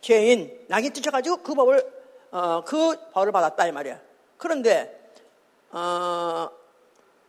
[0.00, 1.98] 죄인 낙이 찢어가지고 그 법을
[2.30, 4.00] 어, 그 벌을 받았다 이 말이야.
[4.36, 5.12] 그런데
[5.70, 6.48] 어,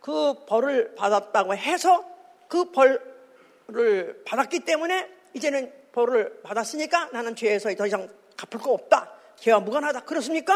[0.02, 2.04] 그 벌을 받았다고 해서
[2.48, 9.12] 그 벌을 받았기 때문에 이제는 벌을 받았으니까 나는 죄에서 더 이상 갚을 거 없다.
[9.38, 10.02] 죄와 무관하다.
[10.02, 10.54] 그렇습니까?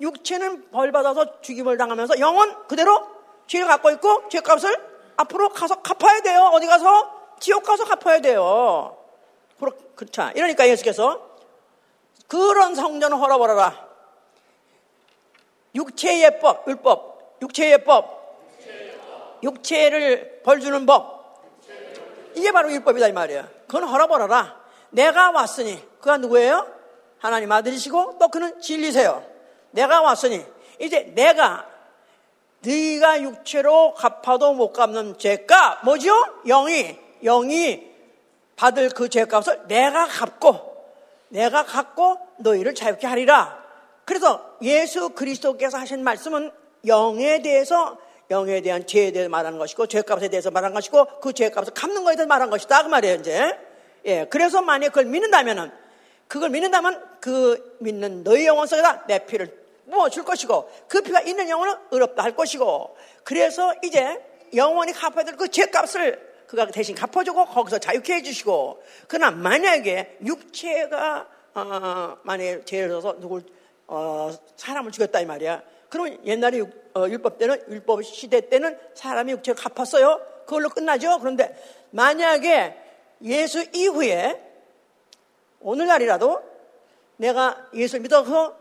[0.00, 3.06] 육체는 벌 받아서 죽임을 당하면서 영혼 그대로
[3.46, 6.50] 죄를 갖고 있고 죄값을 앞으로 가서 갚아야 돼요.
[6.52, 8.96] 어디 가서 지옥 가서 갚아야 돼요.
[9.94, 10.32] 그렇자.
[10.32, 11.36] 이러니까 예수께서
[12.28, 13.88] 그런 성전을 헐어버려라.
[15.74, 17.09] 육체의 법, 율법,
[17.42, 18.38] 육체의 법,
[19.42, 21.20] 육체를 벌주는 법.
[22.34, 23.48] 이게 바로 율법이다 이 말이에요.
[23.66, 24.60] 그건 헐어버려라.
[24.90, 26.66] 내가 왔으니 그가 누구예요?
[27.18, 29.24] 하나님 아들이시고 또 그는 진리세요.
[29.72, 30.44] 내가 왔으니
[30.78, 31.66] 이제 내가
[32.60, 36.12] 네가 육체로 갚아도 못 갚는 죄값 뭐죠?
[36.46, 37.90] 영이 영이
[38.56, 40.70] 받을 그 죄값을 내가 갚고
[41.28, 43.58] 내가 갚고 너희를 자유케 하리라.
[44.04, 46.50] 그래서 예수 그리스도께서 하신 말씀은
[46.86, 47.98] 영에 대해서
[48.30, 52.28] 영에 대한 죄에 대해서 말하는 것이고 죄값에 대해서 말하는 것이고 그 죄값을 갚는 것에 대해서
[52.28, 53.58] 말하는 것이다 그 말이에요 이제.
[54.06, 55.70] 예, 그래서 만약 그걸 믿는다면은
[56.28, 59.58] 그걸 믿는다면 그 믿는 너희 영혼 속에다 내 피를
[59.90, 64.22] 부어줄 것이고 그 피가 있는 영혼은 의롭다 할 것이고 그래서 이제
[64.54, 72.16] 영원히 갚아야 될 그 죄값을 그가 대신 갚아주고 거기서 자유케 해주시고 그러나 만약에 육체가 어,
[72.24, 73.44] 만약에 죄를 져서 누굴
[73.86, 75.62] 어, 사람을 죽였다 이 말이야.
[75.90, 80.20] 그러면 옛날에 육, 어, 율법 때는 율법 시대 때는 사람이 육체를 갚았어요.
[80.46, 81.18] 그걸로 끝나죠.
[81.18, 81.54] 그런데
[81.90, 82.76] 만약에
[83.22, 84.40] 예수 이후에
[85.60, 86.42] 오늘날이라도
[87.18, 88.56] 내가 예수를 믿어서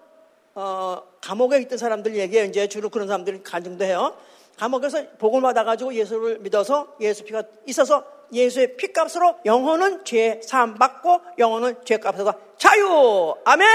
[0.56, 4.18] 어, 감옥에 있던 사람들 얘기에 이제 주로 그런 사람들이 간증도 해요.
[4.58, 11.86] 감옥에서 복을 받아가지고 예수를 믿어서 예수 피가 있어서 예수의 피값으로 영혼은 죄 사함 받고 영혼은
[11.86, 13.36] 죄값에서 자유.
[13.46, 13.68] 아멘.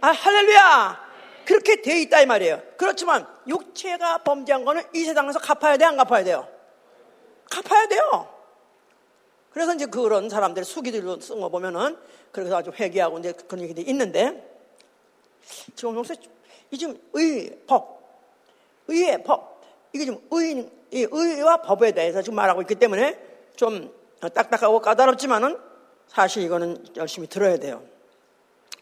[0.00, 1.11] 아 할렐루야.
[1.44, 2.62] 그렇게 돼 있다 이 말이에요.
[2.76, 6.48] 그렇지만 육체가 범죄한 거는 이 세상에서 갚아야 돼, 안 갚아야 돼요?
[7.50, 8.28] 갚아야 돼요.
[9.50, 11.96] 그래서 이제 그런 사람들 수기들로 쓴 거 보면은
[12.30, 14.48] 그래서 아주 회개하고 이제 그런 얘기들이 있는데
[15.74, 16.14] 지금 요새
[16.70, 18.00] 이 지금 의, 법,
[18.88, 19.60] 의의 법
[19.92, 23.18] 이게 지금 의, 의와 법에 대해서 지금 말하고 있기 때문에
[23.56, 25.58] 좀 딱딱하고 까다롭지만은
[26.06, 27.82] 사실 이거는 열심히 들어야 돼요.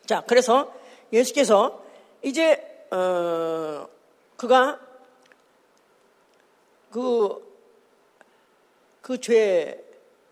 [0.07, 0.73] 자, 그래서
[1.13, 1.83] 예수께서
[2.23, 3.89] 이제 어,
[4.37, 4.81] 그가
[6.91, 7.41] 그,
[9.01, 9.85] 그 죄,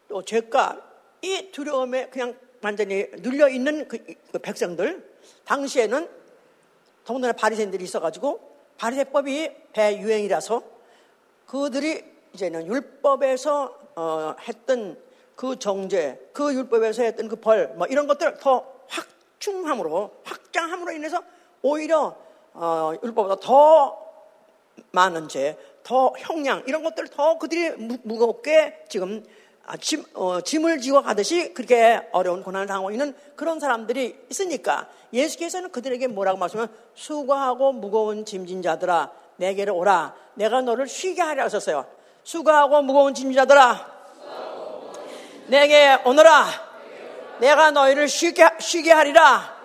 [0.08, 0.82] 또 죄가,
[1.22, 3.98] 이 두려움에 그냥 완전히 눌려 있는 그,
[4.32, 5.08] 그 백성들,
[5.44, 6.08] 당시에는
[7.04, 8.40] 더군다나 바리새인들이 있어가지고
[8.76, 10.62] 바리새법이 대유행이라서
[11.46, 15.00] 그들이 이제는 율법에서 어, 했던
[15.34, 21.22] 그 정죄, 그 율법에서 했던 그 벌, 뭐 이런 것들 더 확충함으로, 확장함으로 인해서
[21.62, 22.16] 오히려
[22.54, 24.08] 어, 율법보다 더
[24.90, 29.24] 많은 죄, 더 형량 이런 것들을 더 그들이 무, 겁게 지금
[29.66, 35.70] 아, 짐, 어, 짐을 지고 가듯이 그렇게 어려운 고난을 당하고 있는 그런 사람들이 있으니까 예수께서는
[35.70, 40.14] 그들에게 뭐라고 말씀하면 수고하고 무거운 짐진 자들아 내게로 오라.
[40.34, 41.86] 내가 너를 쉬게 하려 하셨어요.
[42.24, 43.98] 수고하고 무거운 짐진 자들아
[45.48, 46.46] 내게 오너라.
[47.40, 49.57] 내가 너희를 쉬게, 쉬게 하리라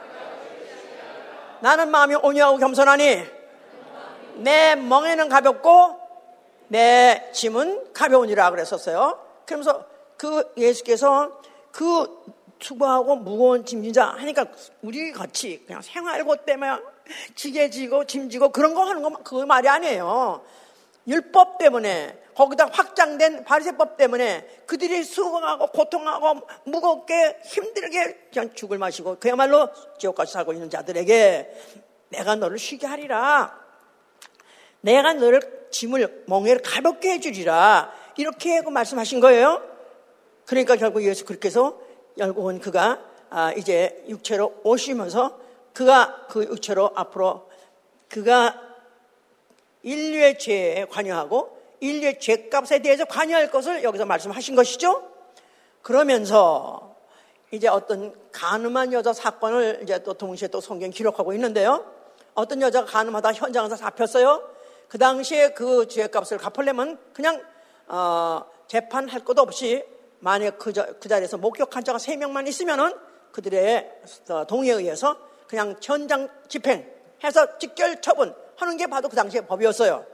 [1.64, 3.24] 나는 마음이 온유하고 겸손하니
[4.40, 5.98] 내 멍에는 가볍고
[6.68, 9.18] 내 짐은 가벼우니라 그랬었어요.
[9.46, 9.86] 그러면서
[10.18, 11.40] 그 예수께서
[11.72, 12.22] 그
[12.60, 14.48] 수고하고 무거운 짐진자 하니까
[14.82, 16.82] 우리 같이 그냥 생활고 때문에
[17.34, 20.44] 지게 지고 짐지고 그런 거 하는 거그 말이 아니에요.
[21.08, 29.70] 율법 때문에 거기다 확장된 바리새법 때문에 그들이 수고하고 고통하고 무겁게 힘들게 그냥 죽을 마시고 그야말로
[30.00, 33.60] 지옥까지 살고 있는 자들에게 내가 너를 쉬게 하리라.
[34.82, 37.92] 내가 너를 짐을 멍에를 가볍게 해주리라.
[38.18, 39.62] 이렇게 그 말씀하신 거예요.
[40.46, 41.80] 그러니까 결국 예수 그렇게 해서
[42.18, 45.40] 결국은 그가 아, 이제 육체로 오시면서
[45.74, 47.50] 그가 그 육체로 앞으로
[48.08, 48.62] 그가
[49.82, 51.53] 인류의 죄에 관여하고
[51.84, 55.04] 인류의 죄값에 대해서 관여할 것을 여기서 말씀하신 것이죠.
[55.82, 56.96] 그러면서
[57.52, 61.86] 이제 어떤 가늠한 여자 사건을 이제 또 동시에 또 성경 기록하고 있는데요.
[62.36, 64.50] 어떤 여자가 가늠하다 현장에서 잡혔어요.
[64.88, 67.44] 그 당시에 그 죄값을 갚으려면 그냥
[67.88, 69.84] 어, 재판할 것도 없이
[70.20, 72.94] 만약 그, 자, 그 자리에서 목격한 자가 세 명만 있으면은
[73.34, 73.92] 그들의
[74.30, 75.18] 어, 동의에 의해서
[75.48, 80.13] 그냥 현장 집행해서 직결 처분하는 게 바로 그 당시의 법이었어요.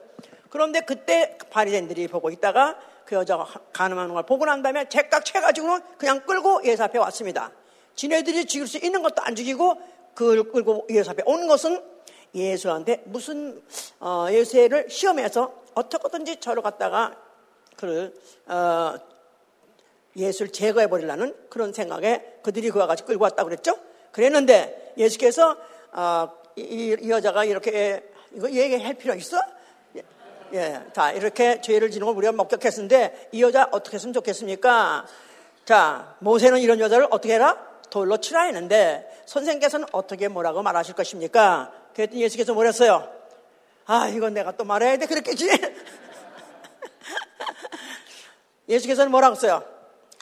[0.49, 6.25] 그런데 그때 바리새인들이 보고 있다가 그 여자가 가늠하는 걸 보고 난 다음에 제깍 채가지고는 그냥
[6.25, 7.51] 끌고 예수 앞에 왔습니다.
[7.95, 9.81] 지네들이 죽일 수 있는 것도 안 죽이고
[10.13, 11.83] 그걸 끌고 예수 앞에 온 것은
[12.33, 13.61] 예수한테 무슨
[13.99, 17.15] 어, 예수를 시험해서 어떻게든지 저로 갔다가
[17.75, 18.13] 그를
[18.45, 18.95] 어,
[20.15, 23.77] 예수를 제거해 버리려는 그런 생각에 그들이 그와 같이 끌고 왔다 그랬죠.
[24.11, 25.57] 그랬는데 예수께서
[25.91, 29.37] 어, 이, 이, 여자가 이렇게 이거 얘기할 필요 있어?
[30.53, 35.05] 예, 자, 이렇게 죄를 지는 걸 우리가 목격했는데 이 여자 어떻게 했으면 좋겠습니까?
[35.65, 37.57] 자, 모세는 이런 여자를 어떻게 해라?
[37.89, 41.71] 돌로 치라 했는데 선생께서는 어떻게 뭐라고 말하실 것입니까?
[41.93, 43.11] 그랬더니 예수께서 뭐랬어요?
[43.85, 45.05] 아, 이건 내가 또 말해야 돼.
[45.05, 45.49] 그랬겠지?
[48.69, 49.63] 예수께서는 뭐라고 써요?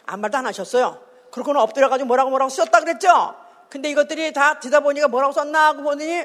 [0.05, 1.01] 아무 말도 안 하셨어요.
[1.31, 3.35] 그렇고는 엎드려가지고 뭐라고 뭐라고 썼다 그랬죠?
[3.69, 6.23] 근데 이것들이 다 듣다 보니까 뭐라고 썼나 하고 보더니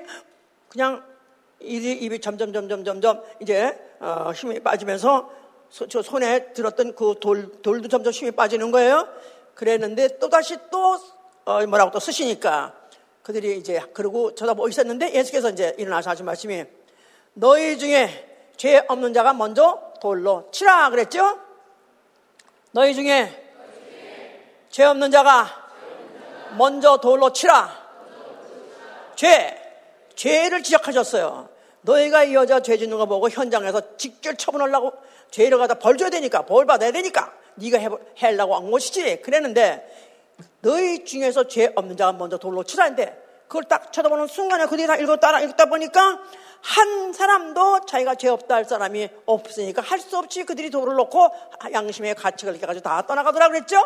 [0.68, 1.04] 그냥
[1.64, 5.30] 입이, 점점, 점점, 점점 이제 어, 힘이 빠지면서
[5.70, 9.08] 소, 저 손에 들었던 그 돌, 돌도 점점 힘이 빠지는 거예요.
[9.54, 10.98] 그랬는데 또다시 또
[11.44, 12.74] 어, 뭐라고 또 쓰시니까
[13.22, 16.64] 그들이 이제 그러고 쳐다보고 있었는데 예수께서 이제 일어나서 하신 말씀이
[17.34, 21.38] 너희 중에 죄 없는 자가 먼저 돌로 치라 그랬죠?
[22.72, 23.42] 너희 중에
[24.70, 25.62] 죄 없는 자가
[26.56, 27.82] 먼저 돌로 치라.
[29.14, 29.56] 죄,
[30.14, 31.48] 죄를 지적하셨어요.
[31.82, 34.92] 너희가 이 여자 죄 짓는 거 보고 현장에서 직결 처분하려고
[35.30, 39.86] 죄를 갖다 벌 줘야 되니까 벌 받아야 되니까 네가 해, 하려고 한 것이지 그랬는데
[40.62, 45.16] 너희 중에서 죄 없는 자가 먼저 돌로 치라는데 그걸 딱 쳐다보는 순간에 그들이 다 읽어
[45.16, 46.20] 따라 읽다 보니까
[46.62, 51.30] 한 사람도 자기가 죄 없다 할 사람이 없으니까 할 수 없이 그들이 도를 놓고
[51.72, 53.76] 양심의 가책을 이렇게 가지고 다 떠나가더라 그랬죠?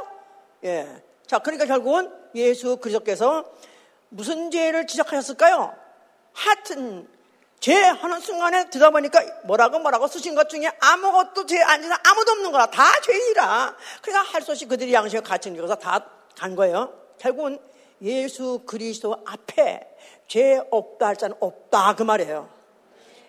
[0.65, 0.87] 예.
[1.27, 3.45] 자, 그러니까 결국은 예수 그리스도께서
[4.09, 5.75] 무슨 죄를 지적하셨을까요?
[6.33, 7.09] 하여튼
[7.61, 12.53] 죄 하는 순간에 듣다 보니까 뭐라고 뭐라고 쓰신 것 중에 아무것도 죄 아니라 아무도 없는
[12.53, 16.93] 거라 다 죄인이라 그러니까 할 수 없이 그들이 양심의 가책을 겪어서 다 간 거예요.
[17.19, 17.59] 결국은
[18.03, 19.81] 예수 그리스도 앞에
[20.29, 22.49] 죄 없다 할 자는 없다 그 말이에요.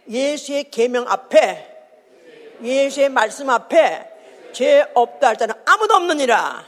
[0.09, 1.73] 예수의 계명 앞에
[2.61, 4.11] 예수의 말씀 앞에
[4.51, 6.65] 죄 없다 할 자는 아무도 없느니라.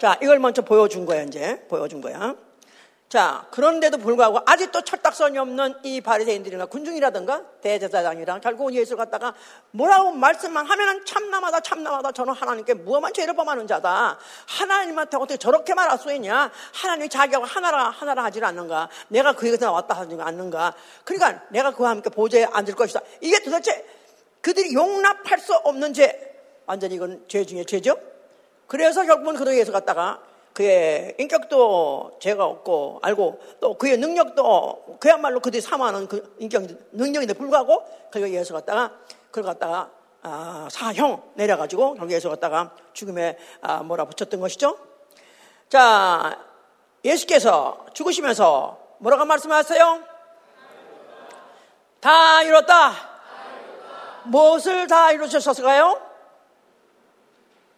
[0.00, 1.64] 자, 이걸 먼저 보여준 거야, 이제.
[1.68, 2.34] 보여준 거야.
[3.10, 9.34] 자, 그런데도 불구하고 아직도 철딱선이 없는 이 바리새인들이나 군중이라든가 대제사장이랑 결국은 예수를 갖다가
[9.72, 14.16] 뭐라고 말씀만 하면은 참남하다 참남하다 저는 하나님께 무엄한 죄를 범하는 자다.
[14.46, 16.52] 하나님한테 어떻게 저렇게 말할 수 있냐?
[16.72, 18.88] 하나님이 자기하고 하나라 하나라 하질 않는가?
[19.08, 20.74] 내가 그에게서 나왔다 하지 않는가?
[21.02, 23.00] 그러니까 내가 그와 함께 보좌에 앉을 것이다.
[23.20, 23.84] 이게 도대체
[24.40, 26.32] 그들이 용납할 수 없는 죄.
[26.64, 27.96] 완전히 이건 죄 중에 죄죠.
[28.68, 30.29] 그래서 결국은 예수 갖다가
[30.60, 37.82] 그의 인격도 죄가 없고 알고 또 그의 능력도 그야말로 그들이 사모하는 그 인격 능력인데 불구하고
[38.10, 38.92] 그가 예수 갖다가
[39.30, 39.90] 그걸 갖다가
[40.22, 44.76] 아, 사형 내려가지고 결국 예수 갖다가 죽음에 아, 뭐라 붙였던 것이죠.
[45.70, 46.38] 자
[47.06, 50.02] 예수께서 죽으시면서 뭐라고 말씀하세요?
[52.00, 52.92] 다 이뤘다.
[54.24, 56.02] 무엇을 다 이루셨을까요?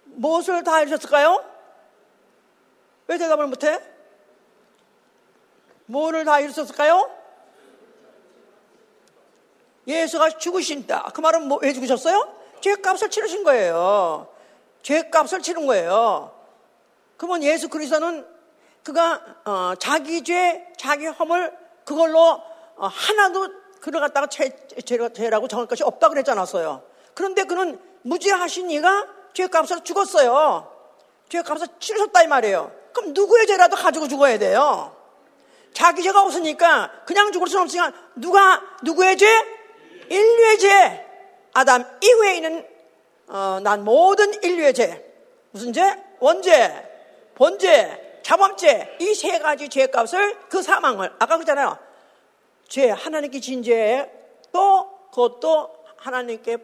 [0.06, 1.51] 무엇을 다 이루셨을까요?
[3.12, 3.78] 왜 대답을 못해?
[5.84, 7.10] 뭐를 다 이루셨을까요?
[9.86, 11.10] 예수가 죽으신다.
[11.12, 12.34] 그 말은 뭐, 왜 죽으셨어요?
[12.62, 14.32] 죄값을 치르신 거예요.
[14.82, 16.34] 죄값을 치른 거예요.
[17.18, 18.26] 그러면 예수 그리스도는
[18.82, 22.40] 그가 어, 자기 죄, 자기 허물 그걸로
[22.76, 23.48] 어, 하나도
[23.80, 26.82] 그를 갖다가 죄, 죄, 라고 정할 것이 없다 그랬지 않았어요.
[27.12, 30.72] 그런데 그는 무죄하신 이가 죄값을 죽었어요.
[31.28, 32.81] 죄값을 치르셨다 이 말이에요.
[32.92, 34.94] 그럼 누구의 죄라도 가지고 죽어야 돼요.
[35.72, 39.26] 자기 죄가 없으니까 그냥 죽을 수는 없으니까 누가 누구의 죄?
[40.08, 41.06] 인류의 죄.
[41.54, 42.66] 아담 이후에 있는
[43.28, 45.12] 어, 난 모든 인류의 죄.
[45.50, 45.82] 무슨 죄?
[46.20, 46.88] 원죄,
[47.34, 51.76] 본죄, 자범죄 이 세 가지 죄값을 그 사망을 아까 그잖아요.
[52.68, 54.10] 죄 하나님께 진 죄,
[54.52, 56.58] 또 그것도 하나님께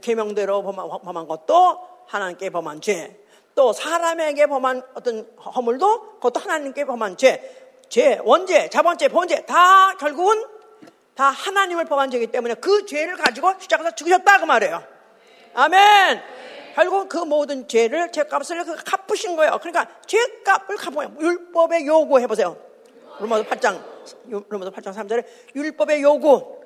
[0.00, 3.18] 계명대로 범한, 범한 것도 하나님께 범한 죄.
[3.54, 10.44] 또 사람에게 범한 어떤 허물도 그것도 하나님께 범한 죄, 죄, 원죄, 자본죄, 본죄 다 결국은
[11.14, 14.82] 다 하나님을 범한 죄이기 때문에 그 죄를 가지고 십자가에서 죽으셨다 그 말이에요.
[15.54, 16.22] 아멘.
[16.74, 19.58] 결국 그 모든 죄를 죄값을 그 갚으신 거예요.
[19.60, 21.12] 그러니까 죄값을 갚아요.
[21.20, 22.56] 율법의 요구해 보세요.
[23.18, 23.82] 로마서 8장
[24.48, 26.60] 로마서 8장 3절에 율법의 요구.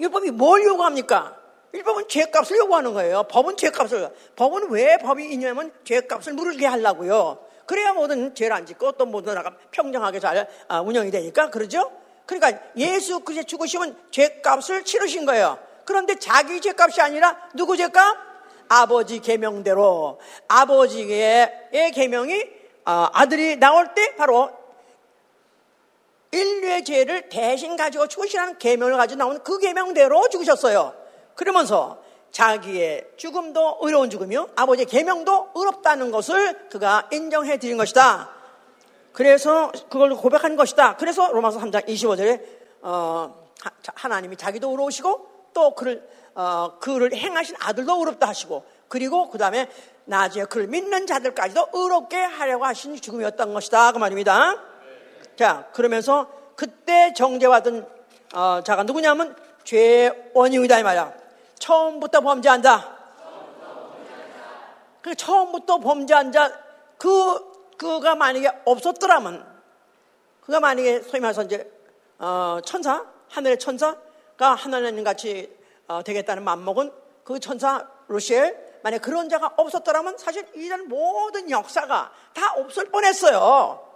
[0.00, 1.37] 율법이 뭘 요구합니까?
[1.74, 3.24] 율법은 죄값을 요구하는 거예요.
[3.24, 4.10] 법은 죄값을.
[4.36, 7.38] 법은 왜 법이 있냐면 죄값을 물게 하려고요.
[7.66, 11.92] 그래야 모든 죄를 안 짓고 또 모든 나라가 평정하게 잘 아, 운영이 되니까 그러죠.
[12.24, 15.58] 그러니까 예수 그리스도 죽으시면 죄값을 치르신 거예요.
[15.84, 18.28] 그런데 자기 죄값이 아니라 누구 죄값?
[18.68, 22.44] 아버지 계명대로 아버지의 계명이
[22.84, 24.50] 아, 아들이 나올 때 바로
[26.30, 31.07] 인류의 죄를 대신 가지고 죽으시라는 계명을 가지고 나오는 그 계명대로 죽으셨어요.
[31.38, 34.50] 그러면서 자기의 죽음도 의로운 죽음이요.
[34.56, 38.28] 아버지의 계명도 의롭다는 것을 그가 인정해 드린 것이다.
[39.12, 40.96] 그래서 그걸 고백한 것이다.
[40.96, 42.42] 그래서 로마서 3장 25절에
[42.82, 43.50] 어,
[43.94, 49.68] 하나님이 자기도 의로우시고 또 그를 어, 그를 행하신 아들도 의롭다 하시고 그리고 그 다음에
[50.06, 53.92] 나중에 그를 믿는 자들까지도 의롭게 하려고 하신 죽음이었던 것이다.
[53.92, 54.56] 그 말입니다.
[55.36, 57.86] 자, 그러면서 그때 정죄받은
[58.34, 61.27] 어, 자가 누구냐면 죄의 원흉이다 이 말이야.
[61.58, 62.96] 처음부터 범죄한 자.
[65.02, 66.52] 그 처음부터 범죄한 자,
[66.98, 69.46] 그, 그가 만약에 없었더라면,
[70.40, 71.70] 그가 만약에 소위 말해서 이제,
[72.18, 75.56] 어, 천사, 하늘의 천사가 하나님 같이
[75.86, 76.92] 어, 되겠다는 맘먹은
[77.24, 83.86] 그 천사 루시엘, 만약 그런 자가 없었더라면 사실 이런 모든 역사가 다 없을 뻔했어요.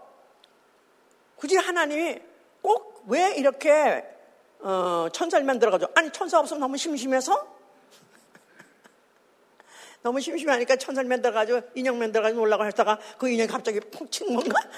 [1.36, 2.20] 굳이 하나님이
[2.62, 4.04] 꼭 왜 이렇게
[4.62, 7.46] 어, 천사를 만들어가지고 아니 천사 없으면 너무 심심해서
[10.02, 14.60] 너무 심심하니까 천사를 만들어가지고 인형 만 들어가지고 올라가 했다가 그 인형이 갑자기 푹 치는 건가?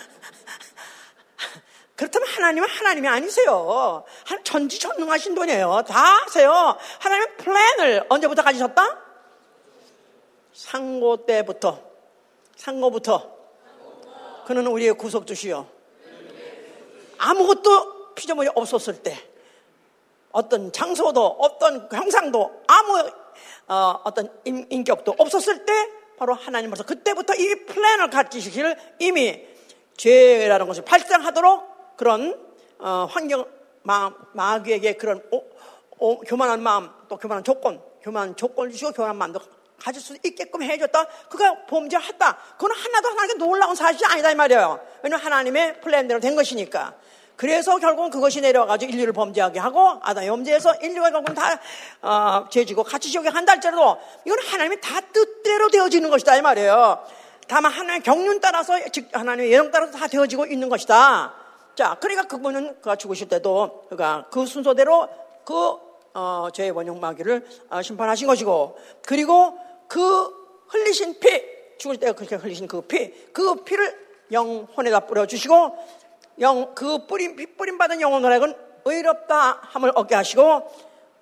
[1.97, 4.05] 그렇다면 하나님은 하나님이 아니세요.
[4.43, 5.85] 전지전능하신 분이에요.
[5.87, 6.77] 다 아세요.
[6.99, 9.01] 하나님은 플랜을 언제부터 가지셨다?
[10.53, 11.81] 상고 때부터.
[12.57, 13.35] 상고부터.
[14.47, 15.69] 그는 우리의 구속주시요.
[17.19, 19.17] 아무것도 피조물이 없었을 때
[20.35, 23.11] 어떤 장소도 어떤 형상도 아무
[23.69, 25.73] 어, 어떤 인, 격도 없었을 때
[26.19, 29.47] 바로 하나님으로서 그때부터 이 플랜을 갖기시기를 이미
[29.97, 32.37] 죄라는 것을 발생하도록 그런
[32.81, 33.47] 어, 환경
[33.83, 35.45] 마, 마귀에게 그런 오,
[35.99, 39.39] 오, 교만한 마음 또 교만한 조건 교만한 조건을 주시고 교만한 마음도
[39.79, 41.07] 가질 수 있게끔 해줬다.
[41.29, 42.39] 그가 범죄했다.
[42.59, 44.85] 그건 하나도 하나님께 놀라운 사실이 아니다 이 말이에요.
[45.03, 46.95] 왜냐하면 하나님의 플랜대로 된 것이니까.
[47.37, 51.61] 그래서 결국은 그것이 내려와가지고 인류를 범죄하게 하고 아담의 범죄에서 인류가 결국은 다
[52.03, 57.05] 어, 죄지고 같이 지옥에 한다 할지라도 이건 하나님의 다 뜻대로 되어지는 것이다 이 말이에요.
[57.49, 61.35] 다만 하나님의 경륜 따라서 즉 하나님의 예정 따라서 다 되어지고 있는 것이다.
[61.75, 65.09] 자, 그러니까 그분은 그가 죽으실 때도 그가 그 순서대로
[65.45, 65.77] 그
[66.15, 69.59] 어, 죄의 원형 마귀를 어, 심판하신 것이고 그리고
[69.89, 70.33] 그
[70.69, 71.43] 흘리신 피
[71.79, 76.04] 죽을 때 그렇게 흘리신 그 피, 그 피를 영혼에다 뿌려주시고
[76.41, 78.55] 영, 그 뿌림, 피 뿌림 받은 영혼을
[78.85, 80.71] 의롭다 함을 얻게 하시고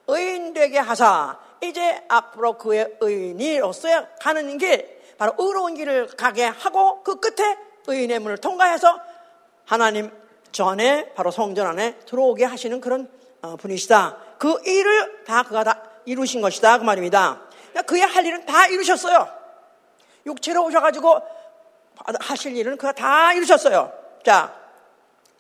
[0.08, 3.88] 의인 되게 하사 이제 앞으로 그의 의인이로서
[4.20, 7.56] 가는 길 바로 의로운 길을 가게 하고 그 끝에
[7.86, 9.00] 의인의 문을 통과해서
[9.64, 10.10] 하나님
[10.50, 13.08] 전에 바로 성전 안에 들어오게 하시는 그런
[13.42, 14.18] 어, 분이시다.
[14.38, 17.42] 그 일을 다 그가 다 이루신 것이다 그 말입니다.
[17.86, 19.28] 그의 할 일은 다 이루셨어요.
[20.26, 21.20] 육체로 오셔가지고
[22.20, 23.92] 하실 일은 그가 다 이루셨어요.
[24.24, 24.61] 자,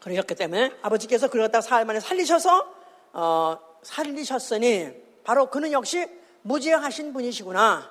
[0.02, 2.74] 그러셨기 때문에 아버지께서 그를 갖다 사흘 만에 살리셔서
[3.12, 4.90] 어, 살리셨으니
[5.22, 6.08] 바로 그는 역시
[6.42, 7.88] 무죄하신 분이시구나.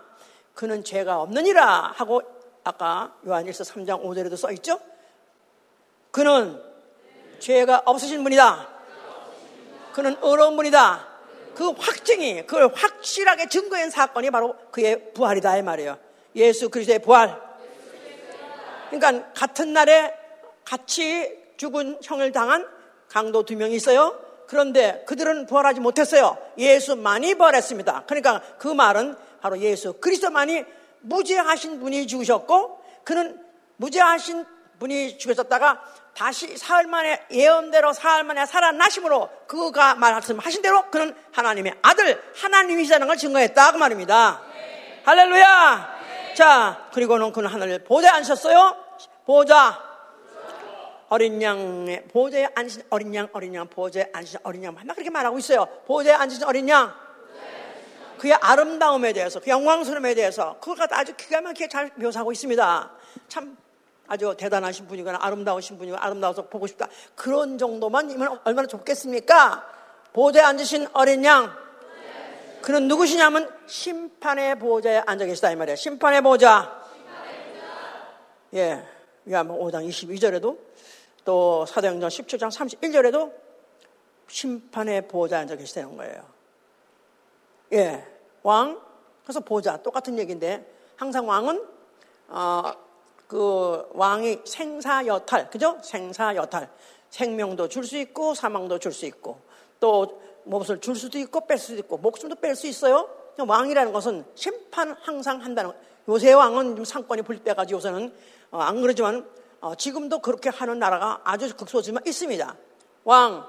[0.54, 2.22] 그는 죄가 없느니라 하고
[2.66, 4.80] 아까 요한일서 3장 5절에도 써 있죠.
[6.12, 6.62] 그는
[7.40, 8.68] 죄가 없으신 분이다.
[9.94, 11.08] 그는 어려운 분이다.
[11.56, 15.98] 그 확증이 그걸 확실하게 증거한 사건이 바로 그의 부활이다 이 말이에요.
[16.36, 17.42] 예수 그리스도의 부활.
[18.90, 20.14] 그러니까 같은 날에
[20.66, 22.68] 같이 죽은 형을 당한
[23.08, 24.20] 강도 두 명이 있어요.
[24.48, 26.36] 그런데 그들은 부활하지 못했어요.
[26.58, 28.06] 예수만이 부활했습니다.
[28.08, 30.66] 그러니까 그 말은 바로 예수 그리스도만이
[31.02, 33.40] 무죄하신 분이 죽으셨고 그는
[33.78, 34.44] 무죄하신
[34.80, 35.84] 분이 죽으셨다가
[36.16, 43.18] 다시 사흘 만에 예언대로 사흘 만에 살아나심으로 그가 말씀하신 대로 그는 하나님의 아들 하나님이시라는 걸
[43.18, 44.42] 증거했다 그 말입니다.
[44.52, 45.02] 네.
[45.06, 46.00] 할렐루야.
[46.10, 46.34] 네.
[46.34, 48.76] 자 그리고는 그는 하늘을 보좌에 앉으셨어요.
[49.26, 49.91] 보좌
[51.12, 55.38] 어린 양의 보좌에 앉으신 어린 양, 어린 양, 보좌에 앉으신 어린 양, 막 그렇게 말하고
[55.40, 55.66] 있어요.
[55.86, 56.94] 보좌에 앉으신 어린 양.
[58.18, 62.92] 그의 아름다움에 대해서, 그 영광스러움에 대해서, 그걸 아주 기가 막히게 잘 묘사하고 있습니다.
[63.28, 63.58] 참,
[64.08, 66.88] 아주 대단하신 분이거나 아름다우신 분이거나 아름다워서 보고 싶다.
[67.16, 68.10] 그런 정도만
[68.46, 69.68] 얼마나 좋겠습니까?
[70.14, 71.54] 보좌에 앉으신 어린 양.
[72.62, 75.76] 그는 누구시냐면 심판의 보좌에 앉아 계시다 이 말이에요.
[75.76, 76.82] 심판의 보좌.
[78.54, 78.86] 예.
[79.30, 80.58] 요한복 5장 22절에도
[81.24, 83.34] 또 사도행전 17장 31절에도
[84.28, 86.24] 심판의 보호자에 앉아 계시다는 거예요.
[87.74, 88.06] 예,
[88.44, 88.82] 왕
[89.24, 90.66] 그래서 보자 똑같은 얘기인데
[90.96, 91.66] 항상 왕은
[92.30, 92.64] 어,
[93.28, 95.78] 그 왕이 생사여탈 그죠?
[95.82, 96.70] 생사여탈
[97.10, 99.40] 생명도 줄 수 있고 사망도 줄 수 있고
[99.80, 103.10] 또 몹을 줄 수도 있고 뺄 수도 있고 목숨도 뺄 수 있어요.
[103.38, 105.72] 왕이라는 것은 심판 항상 한다는
[106.08, 108.14] 요새 왕은 좀 상권이 불때가지고 요새는
[108.52, 109.28] 어, 안 그러지만
[109.62, 112.56] 어, 지금도 그렇게 하는 나라가 아주 극소수지만 있습니다.
[113.04, 113.46] 왕,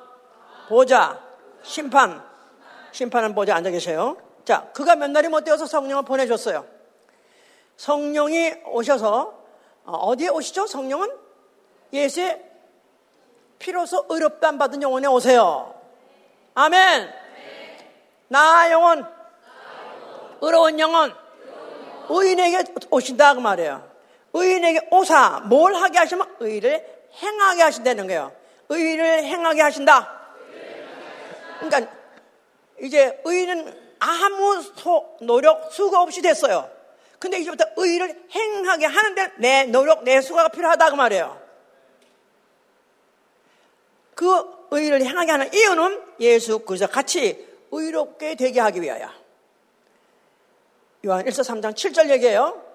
[0.68, 1.18] 보좌,
[1.62, 2.22] 심판,
[2.92, 4.16] 심판은 보좌 앉아 계세요.
[4.44, 6.66] 자, 그가 몇 날이 못 되어서 성령을 보내줬어요.
[7.78, 9.42] 성령이 오셔서
[9.84, 10.66] 어, 어디에 오시죠?
[10.66, 11.08] 성령은
[11.92, 12.50] 예수의
[13.58, 15.74] 피로서 의롭다 받은 영혼에 오세요.
[16.54, 17.10] 아멘.
[18.28, 19.06] 나 영혼,
[20.40, 21.14] 의로운 영혼,
[22.08, 23.91] 의인에게 오신다 그 말이에요.
[24.34, 28.32] 의인에게 오사 뭘 하게 하시면 의를 행하게 하신다는 거예요.
[28.68, 30.20] 의를 행하게 하신다.
[31.60, 31.92] 그러니까
[32.80, 36.68] 이제 의는 아무 소, 노력 수고 없이 됐어요.
[37.18, 41.40] 근데 이제부터 의를 행하게 하는데 내 노력, 내 수고가 필요하다 그 말이에요.
[44.14, 49.08] 그 의를 행하게 하는 이유는 예수 그리스도 같이 의롭게 되게 하기 위하여.
[51.04, 52.71] 요한 1서 3장 7절 얘기해요.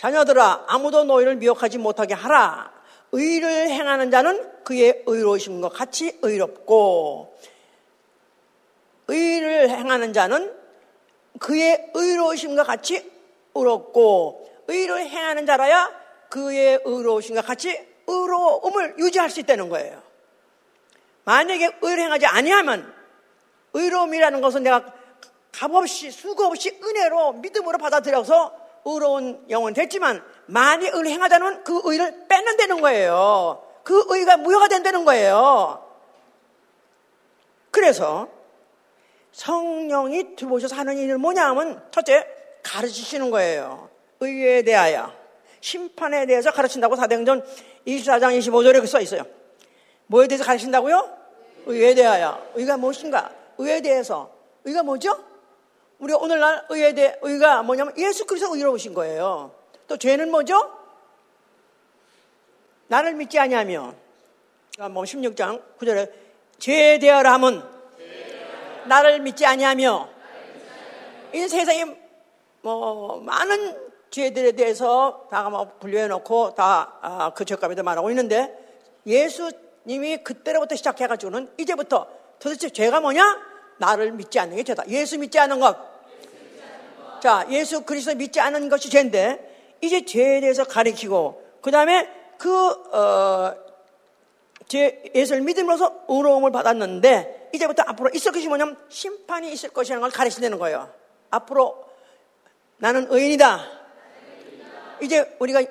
[0.00, 2.72] 자녀들아 아무도 너희를 미혹하지 못하게 하라.
[3.12, 7.38] 의를 행하는 자는 그의 의로우심과 같이 의롭고
[9.08, 10.56] 의를 행하는 자는
[11.38, 13.12] 그의 의로우심과 같이
[13.54, 15.90] 의롭고 의를 행하는 자라야
[16.30, 20.02] 그의 의로우심과 같이 의로움을 유지할 수 있다는 거예요.
[21.24, 22.90] 만약에 의를 행하지 아니하면
[23.74, 24.94] 의로움이라는 것은 내가
[25.52, 32.80] 값없이 수고 없이 은혜로 믿음으로 받아들여서 의로운 영혼 됐지만 많이 의를 행하자면 그 의를 뺏는다는
[32.80, 33.62] 거예요.
[33.82, 35.84] 그 의가 무효가 된다는 거예요.
[37.70, 38.28] 그래서
[39.32, 42.26] 성령이 들어오셔서 하는 일은 뭐냐 하면 첫째
[42.62, 43.88] 가르치시는 거예요.
[44.20, 45.12] 의에 대하여
[45.60, 47.44] 심판에 대해서 가르친다고 사도행전
[47.86, 49.24] 24장 25절에 써 있어요.
[50.06, 51.16] 뭐에 대해서 가르친다고요?
[51.66, 52.50] 의에 대하여.
[52.54, 53.30] 의가 무엇인가?
[53.58, 54.30] 의에 대해서.
[54.64, 55.29] 의가 뭐죠?
[56.00, 59.52] 우리가 오늘날 의에 대해 의가 뭐냐면 예수 그리스도 의로 오신 거예요.
[59.86, 60.72] 또 죄는 뭐죠?
[62.88, 63.94] 나를 믿지 아니하며
[64.90, 66.10] 뭐 16장 9절에
[66.58, 67.62] 죄에 대하라 함은
[68.86, 70.08] 나를 믿지 아니하며
[71.34, 71.96] 이 세상에
[72.62, 78.52] 뭐 많은 죄들에 대해서 다뭐 분류해 놓고 다그 아, 죄값에도 말하고 있는데
[79.06, 83.50] 예수님이 그때로부터 시작해 가지고는 이제부터 도대체 죄가 뭐냐?
[83.78, 84.86] 나를 믿지 않는 게 죄다.
[84.88, 85.89] 예수 믿지 않는 것.
[87.20, 92.08] 자, 예수 그리스도 믿지 않는 것이 죄인데 이제 죄에 대해서 가리키고 그 다음에
[92.38, 93.54] 그 어,
[94.66, 100.58] 제 예수를 믿음으로써 의로움을 받았는데 이제부터 앞으로 있을 것이 뭐냐면 심판이 있을 것이라는 걸 가르치는
[100.58, 100.92] 거예요.
[101.30, 101.84] 앞으로
[102.78, 103.60] 나는 의인이다.
[105.02, 105.62] 이제 우리가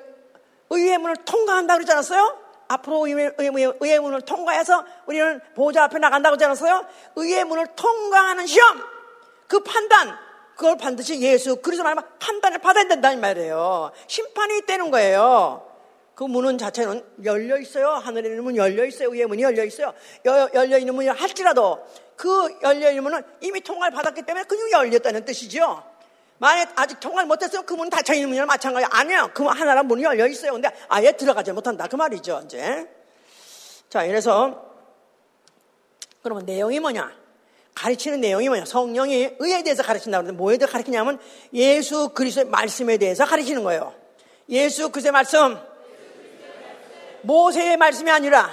[0.70, 2.38] 의의 문을 통과한다 그러지 않았어요?
[2.68, 6.86] 앞으로 의의 문을 통과해서 우리는 보호자 앞에 나간다고 하지 않았어요?
[7.16, 8.80] 의의 문을 통과하는 시험,
[9.48, 10.16] 그 판단,
[10.60, 13.92] 그걸 반드시 예수 그리스도 말만 판단을 받아야 된다는 말이에요.
[14.06, 15.66] 심판이 있다는 거예요.
[16.14, 17.88] 그 문은 자체는 열려 있어요.
[17.92, 19.08] 하늘에 있는 문 열려 있어요.
[19.08, 19.94] 위에 문이 열려 있어요.
[20.26, 21.82] 열려 있는 문이 할지라도
[22.14, 25.82] 그 열려 있는 문은 이미 통과를 받았기 때문에 그냥 열렸다는 뜻이죠.
[26.36, 29.30] 만약 아직 통과를 못했으면 그 문은 닫혀 있는 문이랑 마찬가지 아니에요.
[29.32, 30.52] 그 하나랑 문이 열려 있어요.
[30.52, 31.86] 근데 아예 들어가지 못한다.
[31.86, 32.42] 그 말이죠.
[32.44, 32.86] 이제.
[33.88, 34.62] 자, 이래서
[36.22, 37.18] 그러면 내용이 뭐냐?
[37.74, 38.64] 가르치는 내용이 뭐냐?
[38.64, 41.18] 성령이 의에 대해서 가르친다 그러는데 뭐에 대해서 가르치냐면
[41.54, 43.94] 예수 그리스도의 말씀에 대해서 가르치는 거예요.
[44.48, 45.58] 예수 그리스도의 말씀
[47.22, 48.50] 모세의 말씀이 아니라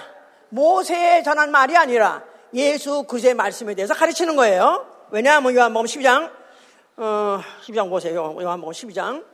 [0.49, 4.85] 모세의 전한 말이 아니라 예수 그리스도의 말씀에 대해서 가르치는 거예요.
[5.09, 6.31] 왜냐하면 요한복음 12장
[6.97, 8.35] 어, 12장 보세요.
[8.39, 9.25] 요한복음 12장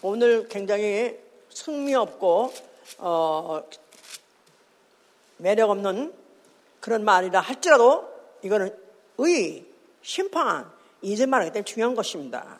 [0.00, 1.16] 오늘 굉장히
[1.50, 2.52] 승리 없고
[2.98, 3.62] 어,
[5.36, 6.12] 매력 없는
[6.80, 8.11] 그런 말이라 할지라도
[8.42, 8.76] 이거는
[9.18, 9.66] 의,
[10.02, 10.70] 심판,
[11.00, 12.58] 이제 말하기 때문에 중요한 것입니다.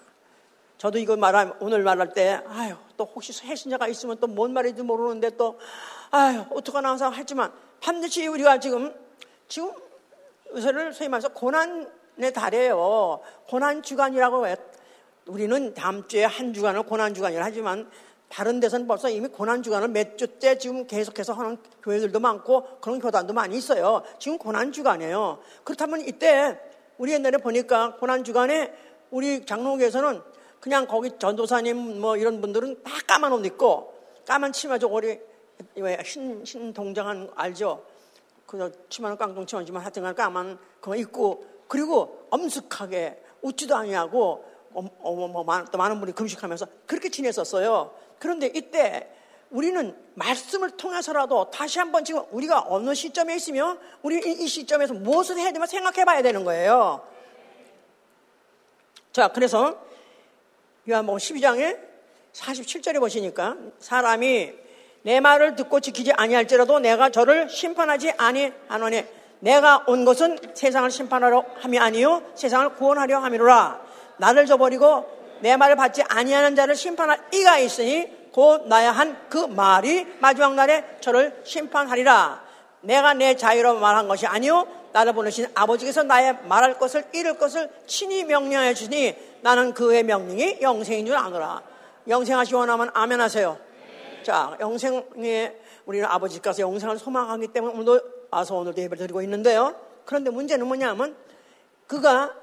[0.78, 5.30] 저도 이거 말하 오늘 말할 때, 아유, 또 혹시 해신자가 있으면 또 뭔 말인지 모르는데
[5.36, 5.58] 또,
[6.10, 8.94] 아유, 어떡하나 항상 하지만 반드시 우리가 지금,
[9.48, 9.72] 지금
[10.50, 13.20] 의사를 소위 말해서 고난의 달이에요.
[13.48, 14.56] 고난 주간이라고 해.
[15.26, 17.88] 우리는 다음 주에 한 주간을 고난 주간이라 하지만
[18.32, 23.34] 다른 데서는 벌써 이미 고난 주간을 몇 주째 지금 계속해서 하는 교회들도 많고 그런 교단도
[23.34, 24.02] 많이 있어요.
[24.18, 25.38] 지금 고난 주간이에요.
[25.64, 26.58] 그렇다면 이때
[26.96, 28.72] 우리 옛날에 보니까 고난 주간에
[29.10, 30.22] 우리 장로교에서는
[30.60, 33.92] 그냥 거기 전도사님 뭐 이런 분들은 다 까만 옷 입고
[34.26, 35.20] 까만 치마 저고리
[36.02, 37.84] 흰, 흰 동장한 알죠?
[38.46, 45.64] 그 치마는 깡통 치마지만 하여튼간 까만 그거 입고 그리고 엄숙하게 웃지도 아니하고 어, 어, 뭐,
[45.70, 47.92] 또 많은 분이 금식하면서 그렇게 지냈었어요.
[48.22, 49.08] 그런데 이때
[49.50, 55.50] 우리는 말씀을 통해서라도 다시 한번 지금 우리가 어느 시점에 있으며 우리 이 시점에서 무엇을 해야
[55.50, 57.04] 되면 생각해 봐야 되는 거예요.
[59.10, 59.76] 자, 그래서
[60.88, 61.80] 요한복음 12장에
[62.32, 64.52] 47절에 보시니까 사람이
[65.02, 69.04] 내 말을 듣고 지키지 아니할지라도 내가 저를 심판하지 아니하노니
[69.40, 73.84] 내가 온 것은 세상을 심판하려 함이 아니요 세상을 구원하려 함이로라
[74.18, 80.06] 나를 저버리고 내 말을 받지 아니하는 자를 심판할 이가 있으니 곧 나야 한 그 말이
[80.20, 82.42] 마지막 날에 저를 심판하리라
[82.80, 88.24] 내가 내 자유로 말한 것이 아니요 나를 보내신 아버지께서 나의 말할 것을 이룰 것을 친히
[88.24, 91.62] 명령해 주니 나는 그의 명령이 영생인 줄 아노라.
[92.06, 93.58] 영생하시 원하면 아멘 하세요.
[94.22, 95.54] 자, 영생에
[95.86, 99.74] 우리는 아버지께서 영생을 소망하기 때문에 오늘도 와서 오늘도 예배를 드리고 있는데요.
[100.04, 101.16] 그런데 문제는 뭐냐면
[101.86, 102.34] 그가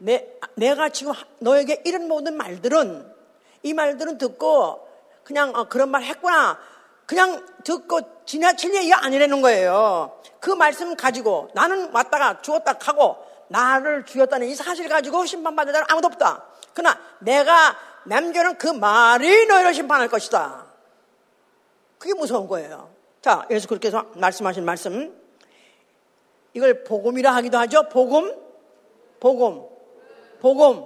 [0.00, 3.14] 내, 내가 지금 너에게 이런 모든 말들은
[3.62, 4.88] 이 말들은 듣고
[5.24, 6.58] 그냥 어, 그런 말 했구나.
[7.06, 10.20] 그냥 듣고 지나칠 얘기가 아니라는 거예요.
[10.40, 13.16] 그 말씀 가지고 나는 왔다가 죽었다 하고
[13.48, 16.44] 나를 죽였다는 이 사실 가지고 심판받을 자는 아무도 없다.
[16.72, 20.66] 그러나 내가 남겨놓은 그 말이 너희를 심판할 것이다.
[21.98, 22.90] 그게 무서운 거예요.
[23.20, 25.20] 자, 예수 그렇게 해서 말씀하신 말씀.
[26.54, 27.88] 이걸 복음이라 하기도 하죠.
[27.90, 28.34] 복음,
[29.20, 29.69] 복음,
[30.40, 30.84] 복음.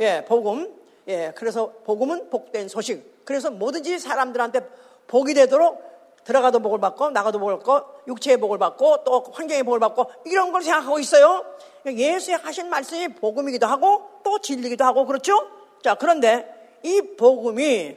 [0.00, 0.74] 예, 복음.
[1.08, 3.24] 예, 그래서 복음은 복된 소식.
[3.24, 4.60] 그래서 뭐든지 사람들한테
[5.06, 5.82] 복이 되도록
[6.24, 10.62] 들어가도 복을 받고 나가도 복을 받고 육체의 복을 받고 또 환경의 복을 받고 이런 걸
[10.62, 11.44] 생각하고 있어요.
[11.86, 15.34] 예수의 하신 말씀이 복음이기도 하고 또 진리기도 하고 그렇죠?
[15.82, 17.96] 자, 그런데 이 복음이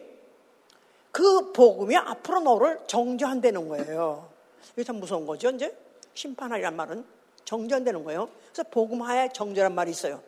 [1.12, 4.28] 그 복음이 앞으로 너를 정죄한다는 거예요.
[4.74, 5.76] 이게 참 무서운 거죠, 이제?
[6.14, 7.06] 심판하리란 말은
[7.46, 8.28] 정죄한다는 거예요.
[8.52, 10.22] 그래서 복음하에 정죄란 말이 있어요.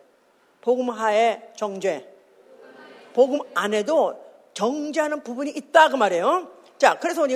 [0.62, 2.14] 복음하에 정죄.
[3.14, 6.52] 복음 안에도 정죄하는 부분이 있다 그 말이에요.
[6.78, 7.28] 자, 그래서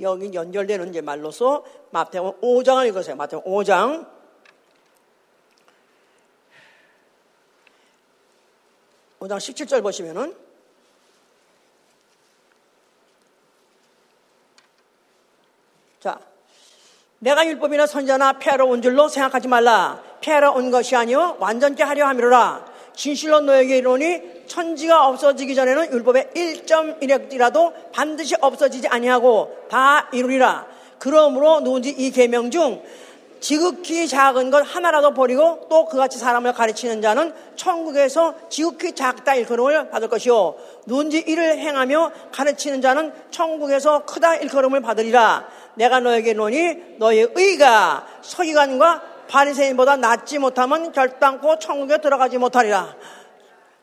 [0.00, 3.16] 여기 연결되는 이제 말로서 마태복음 5장을 읽으세요.
[3.16, 4.16] 마태복음 5장.
[9.18, 10.36] 오장 17절 보시면은
[15.98, 16.20] 자,
[17.18, 20.05] 내가 율법이나 선자나 폐하러 온 줄로 생각하지 말라.
[20.26, 22.66] 폐하러 온 것이 아니요 완전케 하려 함이로라.
[22.96, 30.66] 진실로 너에게 이르노니 천지가 없어지기 전에는 율법의 1.1획이라도 반드시 없어지지 아니하고 다 이루리라.
[30.98, 32.82] 그러므로 누군지 이 계명 중
[33.38, 40.08] 지극히 작은 것 하나라도 버리고 또 그같이 사람을 가르치는 자는 천국에서 지극히 작다 일컬음을 받을
[40.08, 40.56] 것이요
[40.86, 49.15] 누군지 이를 행하며 가르치는 자는 천국에서 크다 일컬음을 받으리라 내가 너에게 노니 너의 의가 서기관과
[49.28, 52.96] 바리새인보다 낫지 못하면 결단코 천국에 들어가지 못하리라.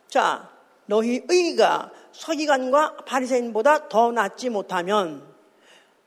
[0.07, 0.49] 자,
[0.85, 5.25] 너희 의가 서기관과 바리새인보다 더 낫지 못하면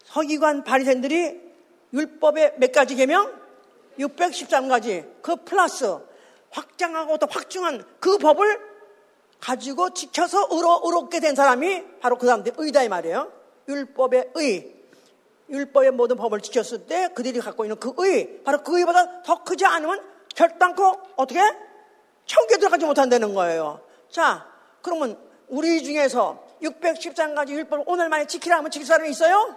[0.05, 1.41] 서기관 바리새인들이
[1.93, 3.33] 율법의 몇 가지 계명?
[3.99, 5.99] 613가지 그 플러스
[6.51, 8.61] 확장하고 또 확중한 그 법을
[9.41, 13.33] 가지고 지켜서 의로, 의롭게 된 사람이 바로 그 사람들 의다 이 말이에요.
[13.69, 14.76] 율법의 의.
[15.49, 19.65] 율법의 모든 법을 지켰을 때 그들이 갖고 있는 그 의, 바로 그 의보다 더 크지
[19.65, 21.41] 않으면 결단코 어떻게?
[22.27, 23.81] 천국에 들어가지 못한다는 거예요.
[24.11, 24.47] 자,
[24.83, 25.19] 그러면
[25.49, 29.57] 우리 중에서 613가지 율법을 오늘 만에 지키라 하면 지킬 사람이 있어요?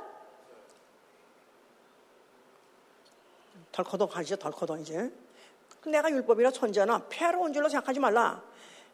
[3.72, 5.12] 덜커덕 하시죠, 덜커덕 이제.
[5.86, 8.44] 내가 율법이라 천지하나 폐하러 온 줄로 생각하지 말라.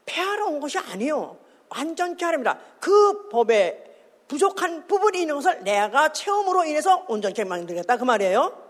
[0.06, 1.38] 폐하러 온 것이 아니요.
[1.70, 2.60] 완전케 하렵니다.
[2.80, 3.95] 그 법에
[4.28, 7.98] 부족한 부분이 있는 것을 내가 체험으로 인해서 온전케 만들겠다.
[7.98, 8.66] 그 말이에요.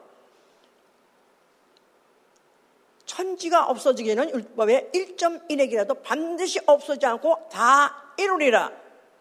[3.06, 8.72] 천지가 없어지기에는 율법의 1.1액이라도 반드시 없어지지 않고 다 이루리라.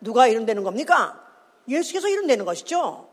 [0.01, 1.23] 누가 이룬다는 겁니까?
[1.69, 3.09] 예수께서 이룬다는 것이죠.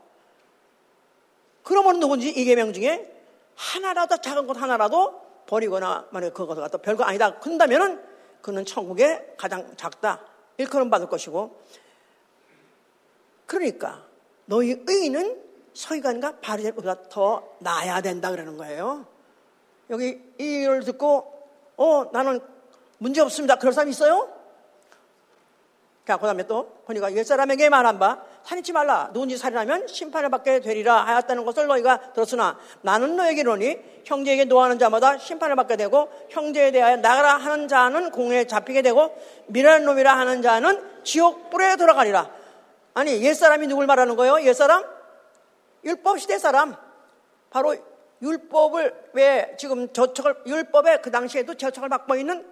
[1.62, 3.08] 그러면 누군지 이 계명 중에
[3.54, 8.02] 하나라도 작은 것 하나라도 버리거나 만약에 그것을 갖다 별거 아니다 그런다면은
[8.40, 10.24] 그는 천국에 가장 작다
[10.56, 11.62] 일컬음 받을 것이고
[13.52, 14.02] 그러니까
[14.46, 15.38] 너희 의는
[15.74, 19.04] 서기관과 바리새인보다 더 나아야 된다 그러는 거예요.
[19.90, 21.30] 여기 이를 듣고
[21.76, 22.40] 어 나는
[22.96, 23.56] 문제 없습니다.
[23.56, 24.32] 그럴 사람 있어요?
[26.06, 31.04] 자, 그 다음에 또 보니까 옛사람에게 말한 바 살인치 말라 누군지 살인하면 심판을 받게 되리라
[31.04, 37.36] 하였다는 것을 너희가 들었으나 나는 너에게로니 형제에게 노하는 자마다 심판을 받게 되고 형제에 대하여 나가라
[37.36, 39.14] 하는 자는 공에 잡히게 되고
[39.46, 42.41] 미련한 놈이라 하는 자는 지옥 불에 들어가리라
[42.94, 44.42] 아니 옛사람이 누굴 말하는 거예요?
[44.42, 44.84] 옛사람?
[45.84, 46.76] 율법 시대 사람
[47.50, 47.76] 바로
[48.20, 52.46] 율법을 왜 지금 저촉을 율법에 그 당시에도 저촉을 받고 있는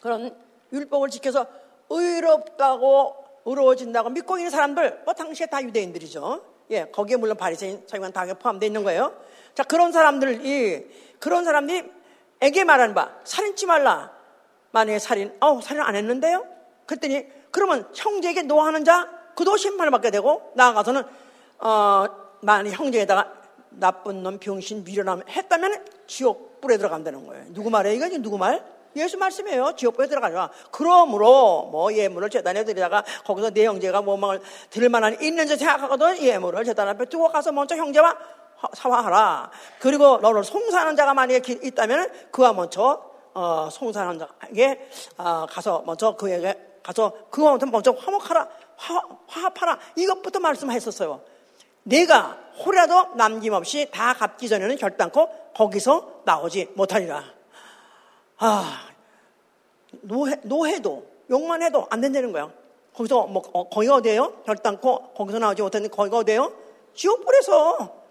[0.00, 0.36] 그런
[0.72, 1.46] 율법을 지켜서
[1.90, 6.44] 의롭다고 의로워진다고 믿고 있는 사람들, 뭐 당시에 다 유대인들이죠.
[6.70, 9.14] 예, 거기에 물론 바리새인, 서기관 다 포함되어 있는 거예요.
[9.54, 11.90] 자, 그런 사람들이 그런 사람들이
[12.40, 14.12] 에게 말하는 바 살인치 말라.
[14.70, 16.46] 만약에 살인, 어, 살인 안 했는데요?
[16.86, 21.02] 그랬더니 그러면 형제에게 노하는 자 그도 심판을 받게 되고 나아가서는
[21.60, 22.06] 어,
[22.40, 23.32] 만약 형제에다가
[23.70, 27.44] 나쁜 놈, 병신, 미련함 했다면 지옥 불에 들어간다는 거예요.
[27.50, 27.96] 누구 말이에요?
[27.96, 28.64] 이거 누구 말?
[28.96, 29.72] 예수 말씀이에요.
[29.76, 30.50] 지옥불에 들어가라.
[30.70, 36.88] 그러므로 뭐 예물을 재단에 드리다가 거기서 내 형제가 뭐망을 드릴 만한 있는지 생각하거든 예물을 재단
[36.88, 38.16] 앞에 두고 가서 먼저 형제와
[38.72, 39.50] 사화하라.
[39.80, 43.02] 그리고 너를 송사하는 자가 만약에 있다면 그와 먼저
[43.34, 48.48] 어, 송사하는 자에게 어, 가서 먼저 그에게 가서 그와 먼저 화목하라.
[48.76, 49.78] 화, 화합하라.
[49.96, 51.20] 이것부터 말씀했었어요.
[51.84, 57.24] 내가 호라도 남김없이 다 갚기 전에는 결단코 거기서 나오지 못하리라.
[58.38, 58.88] 아,
[60.02, 62.50] 노해, 노해도, 욕만 해도 안 된다는 거야.
[62.94, 64.42] 거기서, 뭐, 어, 거기가 어디에요?
[64.46, 66.52] 결단코, 거기서 나오지 못했는데 거기가 어디에요?
[66.94, 68.04] 지옥불에서.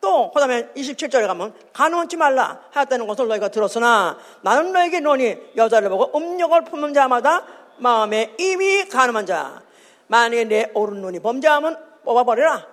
[0.00, 5.88] 또, 그 다음에 27절에 가면, 간원치 말라 하였다는 것을 너희가 들었으나, 나는 너에게 노니 여자를
[5.88, 7.44] 보고 음욕을 품는 자마다
[7.78, 9.62] 마음에 이미 가늠한 자.
[10.08, 12.66] 만약에 내 오른 눈이 범죄하면 뽑아버려라.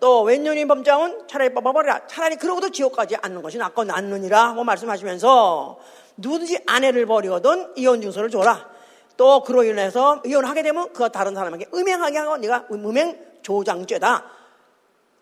[0.00, 2.06] 또 왼눈이 범죄하면 차라리 뽑아버려라.
[2.06, 5.78] 차라리 그러고도 지옥 가지 않는 것이 낫고 낫느니라 하고 말씀하시면서
[6.16, 8.68] 누구든지 아내를 버리거든 이혼 증서를 줘라.
[9.16, 14.24] 또 그로 인해서 이혼하게 되면 그 다른 사람에게 음행하게 하고 네가 음행 조장죄다.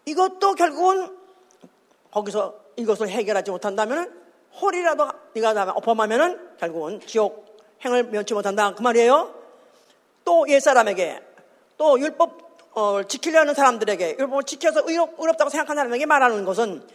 [0.07, 1.17] 이것도 결국은
[2.11, 4.13] 거기서 이것을 해결하지 못한다면
[4.61, 9.35] 홀이라도 네가 다음에 엎어하면은 결국은 지옥 행을 면치 못한다 그 말이에요.
[10.25, 11.28] 또 옛사람에게
[11.79, 16.87] 또 율법 어, 지키려는 사람들에게 율법을 지켜서 의롭, 의롭다고 생각하는 사람에게 말하는 것은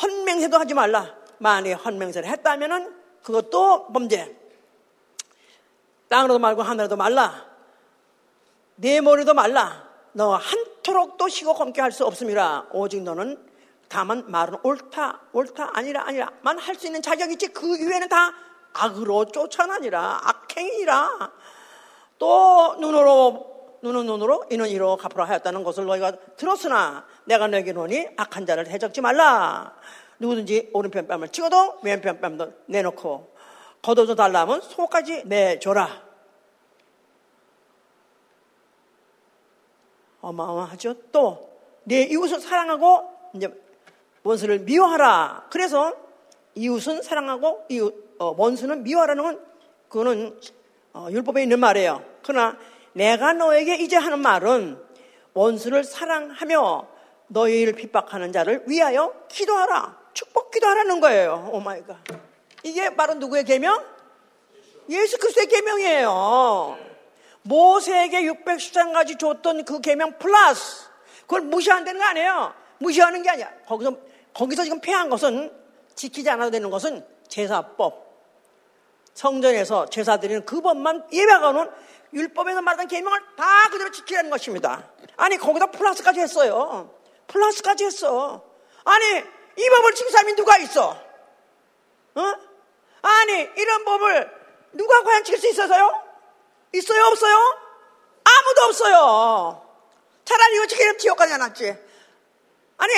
[0.00, 1.14] 헌맹세도 하지 말라.
[1.38, 4.34] 만약에 헌맹세를 했다면은 그것도 범죄.
[6.08, 7.46] 땅으로도 말고 하늘에도 말라.
[8.76, 9.86] 내 머리도 말라.
[10.12, 12.68] 너 한토록도 시고 검게 할 수 없음이라.
[12.72, 13.46] 오직 너는
[13.88, 17.48] 다만 말은 옳다, 옳다, 아니라, 아니라만 할 수 있는 자격이 있지.
[17.48, 18.32] 그 이외에는 다
[18.72, 20.20] 악으로 쫓아나니라.
[20.24, 21.32] 악행이라.
[22.18, 28.46] 또 눈으로, 눈은 눈으로, 이는 이로 갚으라 하였다는 것을 너희가 들었으나 내가 너에게 노니 악한
[28.46, 29.74] 자를 해적지 말라.
[30.18, 33.34] 누구든지 오른편 뺨을 찍어도 왼편 뺨도 내놓고
[33.82, 36.02] 겉옷 달라면 속옷까지 내줘라.
[40.20, 40.94] 어마어마하죠.
[41.12, 41.48] 또
[41.88, 43.48] 내 이웃을 사랑하고 이제
[44.22, 45.46] 원수를 미워하라.
[45.50, 45.94] 그래서
[46.54, 49.40] 이웃은 사랑하고 이웃 어, 원수는 미워하라는 건
[49.88, 50.38] 그거는
[50.92, 52.04] 어, 율법에 있는 말이에요.
[52.22, 52.58] 그러나
[52.92, 54.82] 내가 너에게 이제 하는 말은
[55.34, 56.88] 원수를 사랑하며
[57.28, 59.98] 너희를 핍박하는 자를 위하여 기도하라.
[60.14, 61.50] 축복 기도하라는 거예요.
[61.52, 61.96] Oh my God.
[62.62, 63.84] 이게 바로 누구의 계명?
[64.88, 66.78] 예수 그리스도의 계명이에요.
[67.42, 70.88] 모세에게 613가지 줬던 그 계명 플러스
[71.22, 72.54] 그걸 무시한다는 거 아니에요.
[72.78, 73.52] 무시하는 게 아니야.
[73.66, 73.96] 거기서
[74.34, 75.52] 거기서 지금 폐한 것은
[75.94, 78.08] 지키지 않아도 되는 것은 제사법.
[79.14, 81.70] 성전에서 제사 드리는 그 법만 예배하고는
[82.12, 84.88] 율법에서 말하는 계명을 다 그대로 지키라는 것입니다.
[85.16, 86.94] 아니 거기다 플러스까지 했어요.
[87.26, 88.44] 플러스까지 했어.
[88.84, 89.24] 아니
[89.56, 90.90] 이 법을 지킨 사람이 누가 있어?
[92.14, 92.34] 어?
[93.02, 94.38] 아니 이런 법을
[94.72, 96.08] 누가 과연 지킬 수 있어서요?
[96.72, 97.34] 있어요, 없어요?
[98.24, 99.68] 아무도 없어요.
[100.24, 101.76] 차라리 이거 지키면 지옥 게 낫지.
[102.76, 102.92] 아니,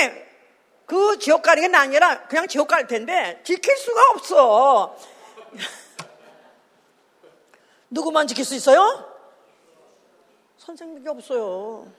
[0.86, 4.96] 그 지옥 가는 게 아니라 그냥 지옥 갈 텐데 지킬 수가 없어.
[7.91, 9.07] 누구만 지킬 수 있어요?
[10.59, 11.91] 선생님밖에 없어요.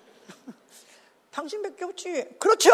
[1.32, 2.26] 당신밖에 없지.
[2.40, 2.72] 그렇죠.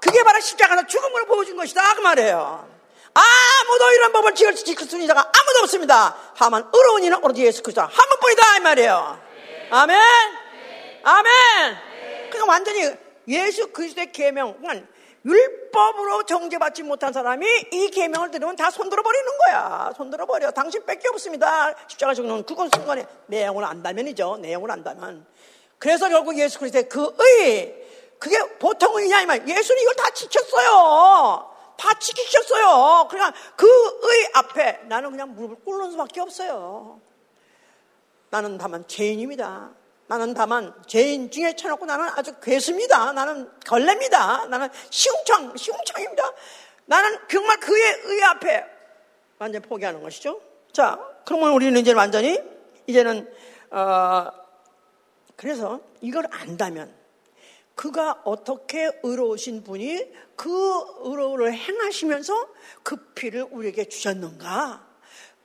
[0.00, 1.94] 그게 바로 십자가에서 죽음을 보여준 것이다.
[1.94, 2.76] 그 말이에요.
[3.14, 6.16] 아무도 이런 법을 지킬 수 있는 자가 아무도 없습니다.
[6.36, 9.20] 다만 의로운 이는 오로지 예수 그리스도 한 번뿐이다 이 말이에요.
[9.70, 10.00] 아멘.
[11.02, 11.76] 아멘.
[12.30, 12.90] 그러니까 완전히
[13.28, 14.56] 예수 그리스도의 계명,
[15.26, 19.92] 율법으로 정죄받지 못한 사람이 이 계명을 들으면 다 손들어 버리는 거야.
[19.96, 20.50] 손들어 버려.
[20.52, 21.74] 당신 뺏기 없습니다.
[21.88, 24.36] 십자가 죽는 그건 순간에 내용을 안다면이죠.
[24.38, 25.26] 내용을 안다면.
[25.78, 27.86] 그래서 결국 예수 그리스도의 그 의,
[28.18, 29.46] 그게 보통 의냐 이 말.
[29.46, 31.50] 예수는 이걸 다 지켰어요.
[31.76, 33.08] 다 지키셨어요.
[33.10, 37.00] 그러니까 그 의 앞에 나는 그냥 무릎을 꿇는 수밖에 없어요.
[38.30, 39.70] 나는 다만 죄인입니다.
[40.08, 43.12] 나는 다만 죄인 중에 쳐놓고 나는 아주 괴수입니다.
[43.12, 44.46] 나는 걸레입니다.
[44.46, 46.32] 나는 시궁창, 시궁창입니다.
[46.86, 48.64] 나는 정말 그의 의 앞에
[49.38, 50.40] 완전 포기하는 것이죠.
[50.72, 52.40] 자, 그러면 우리는 이제 완전히
[52.86, 53.28] 이제는
[53.70, 54.30] 어,
[55.34, 56.94] 그래서 이걸 안다면
[57.74, 60.50] 그가 어떻게 의로우신 분이 그
[61.00, 62.48] 의로를 행하시면서
[62.82, 64.85] 그 피를 우리에게 주셨는가?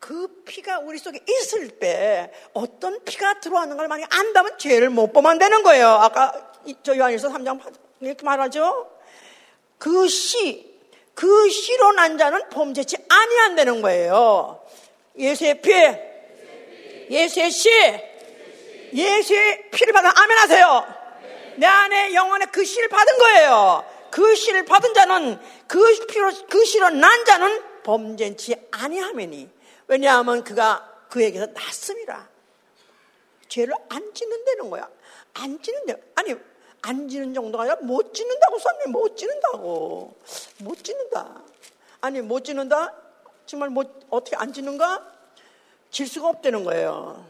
[0.02, 5.38] 그 피가 우리 속에 있을 때 어떤 피가 들어왔는 걸 많이 안다면 죄를 못 보면
[5.38, 5.88] 되는 거예요.
[5.90, 7.62] 아까 저 요한일서 3장
[8.00, 8.90] 이렇게 말하죠.
[9.78, 10.76] 그 씨,
[11.14, 14.66] 그 씨로 난 자는 범죄치 아니한다는 거예요.
[15.20, 15.72] 예수의 피,
[17.12, 17.70] 예수의 씨,
[18.94, 20.84] 예수의 피를 받아 아멘 하세요.
[21.58, 23.86] 내 안에 영혼에 그 씨를 받은 거예요.
[24.10, 29.61] 그 씨를 받은 자는 그 피로 그 씨로 난 자는 범죄치 아니하매니
[29.92, 32.30] 왜냐하면 그가 그에게서 났습니다.
[33.50, 34.90] 죄를 안 짓는다는 거야.
[35.34, 35.96] 안 짓는다.
[36.16, 36.34] 아니
[36.82, 38.86] 안 짓는 정도가 아니라 못 짓는다고 썼네.
[38.86, 40.16] 못 짓는다고.
[40.60, 41.42] 못 짓는다.
[42.00, 42.94] 아니 못 짓는다?
[43.46, 45.06] 정말 못 어떻게 안 짓는가?
[45.90, 47.26] 질 수가 없다는 거예요.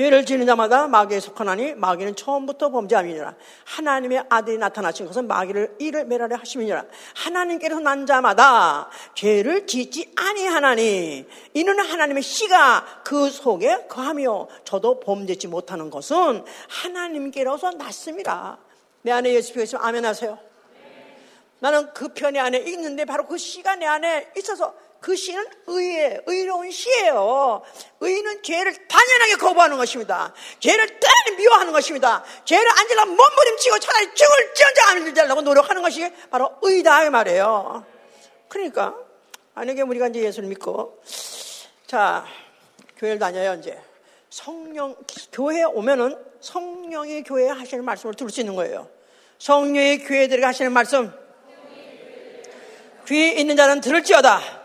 [0.00, 3.34] 죄를 지는 자마다 마귀에 속하나니 마귀는 처음부터 범죄함이니라.
[3.64, 6.86] 하나님의 아들이 나타나신 것은 마귀를 이를 매라려 하심이니라.
[7.16, 15.90] 하나님께서 난 자마다 죄를 짓지 아니하나니 이는 하나님의 씨가 그 속에 거하며 저도 범죄치 못하는
[15.90, 18.56] 것은 하나님께로서 났습니다.
[19.02, 20.38] 내 안에 예수 피가 있으면 아멘 하세요.
[21.58, 26.70] 나는 그 편이 안에 있는데 바로 그 씨가 내 안에 있어서 그 씨는 의의 의로운
[26.70, 27.62] 씨예요.
[28.00, 30.34] 의는 죄를 단연하게 거부하는 것입니다.
[30.60, 32.22] 죄를 때리 미워하는 것입니다.
[32.44, 37.86] 죄를 안질라 몸부림치고 차라리 죽을 지언자 안 들자려고 노력하는 것이 바로 의다 이 말이에요.
[38.48, 38.94] 그러니까
[39.54, 41.02] 만약에 우리가 이제 예수를 믿고
[41.86, 42.26] 자
[42.98, 43.80] 교회를 다녀요 이제
[44.28, 44.94] 성령
[45.32, 48.88] 교회에 오면은 성령의 교회에 하시는 말씀을 들을 수 있는 거예요.
[49.38, 51.12] 성령의 교회들에게 하시는 말씀
[53.08, 54.59] 귀 있는 자는 들을지어다.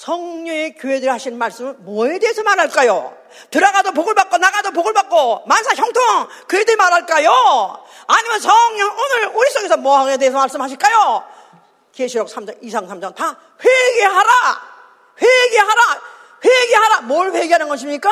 [0.00, 3.14] 성령의 교회들이 하신 말씀은 뭐에 대해서 말할까요?
[3.50, 6.02] 들어가도 복을 받고 나가도 복을 받고 만사 형통
[6.48, 7.84] 그에 대해 말할까요?
[8.06, 11.22] 아니면 성령 오늘 우리 속에서 뭐하게 대해서 말씀하실까요?
[11.92, 14.32] 계시록 3장, 2상 3장 다 회개하라!
[15.20, 16.02] 회개하라!
[16.46, 17.00] 회개하라!
[17.02, 18.10] 뭘 회개하는 것입니까?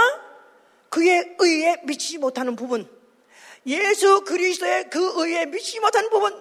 [0.91, 2.87] 그의 의에 미치지 못하는 부분.
[3.65, 6.39] 예수 그리스도의 그 의에 미치지 못하는 부분.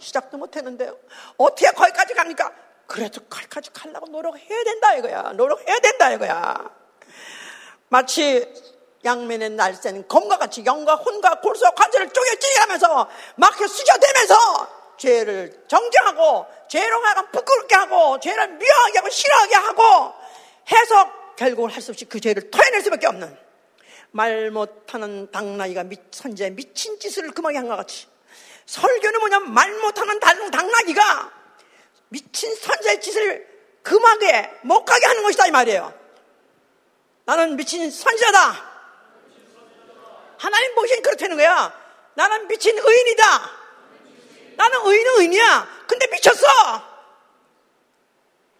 [0.00, 0.96] 시작도 못했는데요.
[1.36, 2.50] 어떻게 거기까지 갑니까?
[2.90, 5.22] 그래도 거기까지 가려고 노력해야 된다 이거야.
[5.34, 6.70] 노력해야 된다 이거야.
[7.88, 8.52] 마치
[9.04, 17.00] 양면의 날쌘 검과 같이 영과 혼과 골수와 관절을 쪼개 찌르면서 막혀 수저대면서 죄를 정정하고 죄로
[17.04, 20.14] 하여 부끄럽게 하고 죄를 미워하게 하고 싫어하게 하고
[20.72, 23.38] 해서 결국은 할 수 없이 그 죄를 토해낼 수밖에 없는
[24.10, 28.08] 말 못하는 당나이가 선지자의 미친 짓을 금하게 한 것 같이
[28.66, 31.39] 설교는 뭐냐 말 못하는 당나귀가
[32.10, 33.48] 미친 선지자의 짓을
[33.82, 35.98] 금하게 못 가게 하는 것이다 이 말이에요
[37.24, 38.70] 나는 미친 선지자다
[40.36, 41.72] 하나님 보시니 그렇다는 거야
[42.14, 43.60] 나는 미친 의인이다
[44.60, 45.84] 나는 의인은 의인이야.
[45.86, 46.46] 근데 미쳤어.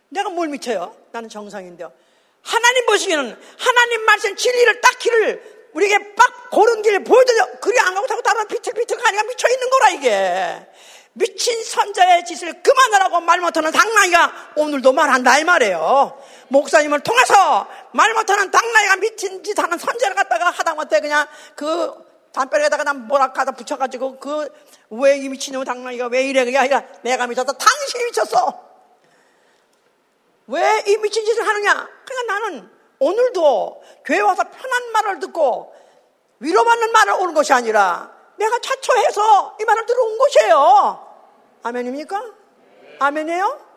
[0.09, 0.97] 내가 뭘 미쳐요?
[1.13, 1.93] 나는 정상인데요.
[2.43, 7.61] 하나님 보시기에는 하나님 말씀 진리를 딱 길을 우리에게 빡 고른 길을 보여드려.
[7.61, 10.67] 그리 안 가고 타고 따라 비틀비틀 가니까 미쳐 있는 거라 이게.
[11.13, 16.23] 미친 선자의 짓을 그만하라고 말 못하는 당나이가 오늘도 말한다 이 말이에요.
[16.49, 21.93] 목사님을 통해서 말 못하는 당나이가 미친 짓 하는 선자를 갖다가 하다못해 그냥 그
[22.33, 24.49] 담벼락에다가 난 뭐라카다 붙여가지고 그
[24.93, 26.45] 왜 이 미친놈 당나귀가 왜 이래?
[26.45, 28.71] 그게 아니라 내가 미쳤어 당신이 미쳤어.
[30.49, 31.89] 왜 이 미친 짓을 하느냐?
[32.05, 35.73] 그러니까 나는 오늘도 교회 와서 편한 말을 듣고
[36.41, 41.07] 위로받는 말을 오는 것이 아니라 내가 자초해서 이 말을 들어온 것이에요
[41.63, 42.25] 아멘입니까?
[42.99, 43.71] 아멘이에요?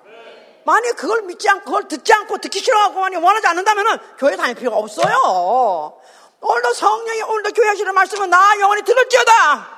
[0.66, 4.78] 만약 그걸 믿지 않고 그걸 듣지 않고 듣기 싫어하고 만약 원하지 않는다면 교회 다닐 필요가
[4.78, 6.02] 없어요
[6.44, 9.70] 오늘도 성령이 오늘도 교회 하시는 말씀은 나 영원히 들을지어다.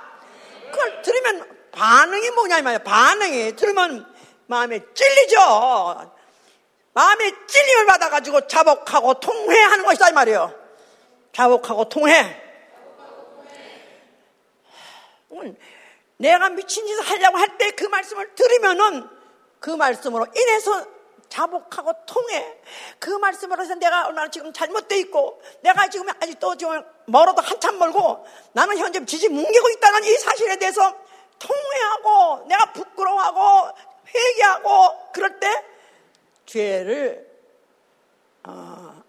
[0.72, 2.80] 그걸 들으면 반응이 뭐냐 이 말이야.
[2.80, 4.12] 반응이 들으면
[4.48, 6.12] 마음에 찔리죠.
[6.94, 10.54] 마음에 찔림을 받아가지고 자복하고 통회하는 것이다 이 말이에요.
[11.34, 12.45] 자복하고 통회.
[16.18, 19.10] 내가 미친 짓을 하려고 할 때 그 말씀을 들으면은
[19.60, 20.86] 그 말씀으로 인해서
[21.30, 22.62] 자복하고 통해.
[23.00, 28.26] 그 말씀으로 해서 내가 얼마나 지금 잘못돼 있고, 내가 지금 아직도 지금 멀어도 한참 멀고,
[28.54, 30.96] 나는 현재 지지 뭉개고 있다는 이 사실에 대해서
[31.40, 33.76] 통회하고, 내가 부끄러워하고,
[34.14, 35.66] 회개하고, 그럴 때,
[36.46, 37.28] 죄를,
[38.48, 39.04] 어,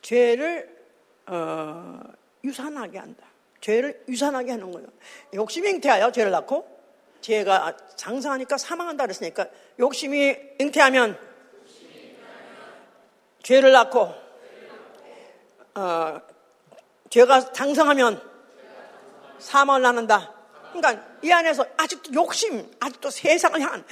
[0.00, 0.86] 죄를,
[1.26, 2.00] 어,
[2.44, 3.26] 유산하게 한다.
[3.60, 4.88] 죄를 유산하게 하는 거예요.
[5.34, 6.76] 욕심이 잉태하여 죄를 낳고,
[7.20, 9.48] 죄가 장성하니까 사망한다 그랬으니까
[9.80, 11.18] 욕심이 잉태하면
[13.42, 14.14] 죄를 낳고
[15.74, 16.20] 어,
[17.10, 18.22] 죄가 장성하면
[19.38, 20.34] 사망을 낳는다.
[20.72, 23.84] 그러니까 이 안에서 아직도 욕심, 아직도 세상을 향한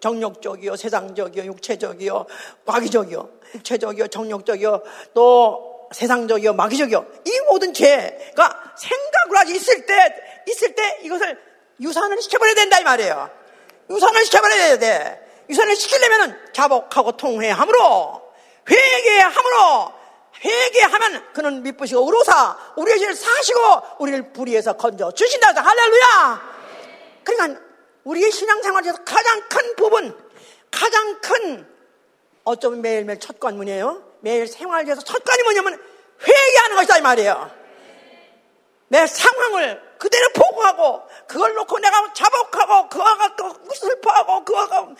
[0.00, 2.26] 정욕적이요, 세상적이요, 육체적이요,
[2.64, 4.82] 마귀적이요, 육체적이요, 정욕적이요,
[5.14, 7.06] 또 세상적이요, 마귀적이요.
[7.24, 11.40] 이 모든 죄가 생각을 하지 있을 때, 있을 때 이것을
[11.80, 13.30] 유산을 시켜버려야 된다 이 말이에요.
[13.90, 15.44] 유산을 시켜버려야 돼.
[15.48, 18.32] 유산을 시키려면 자복하고 통회함으로
[18.68, 19.92] 회개함으로
[20.44, 23.60] 회개하면 그는 미쁘시고 우로사 우리의 죄를 사시고
[24.00, 25.52] 우리를 불의에서 건져 주신다.
[25.60, 26.58] 할렐루야.
[27.24, 27.60] 그러니까
[28.04, 30.28] 우리의 신앙생활에서 가장 큰 부분,
[30.70, 31.77] 가장 큰
[32.48, 34.02] 어쩌면 매일매일 첫 관문이에요.
[34.20, 35.80] 매일 생활에서 첫 관이 뭐냐면
[36.26, 37.50] 회개하는 것이다 이 말이에요.
[38.88, 44.94] 내 상황을 그대로 보고하고 그걸 놓고 내가 자복하고 그와 갖고 슬퍼하고 그와 갖고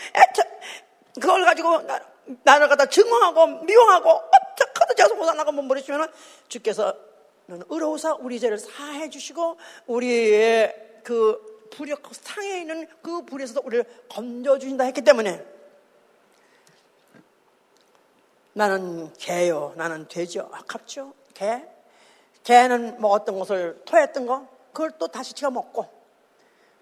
[1.14, 1.98] 그걸 가지고 나,
[2.44, 6.12] 나를 갖다 증오하고 미워하고 어떡하든 자서 못하나고 몸부리치면
[6.48, 6.94] 주께서
[7.46, 14.58] 너는 의로우사 우리 죄를 사해 주시고 우리의 그 불역 상에 있는 그 불에서도 우리를 건져
[14.58, 15.57] 주신다 했기 때문에
[18.58, 21.64] 나는 개요 나는 돼지요 아깝죠 개
[22.42, 25.88] 개는 뭐 어떤 것을 토했던 거 그걸 또 다시 치워 먹고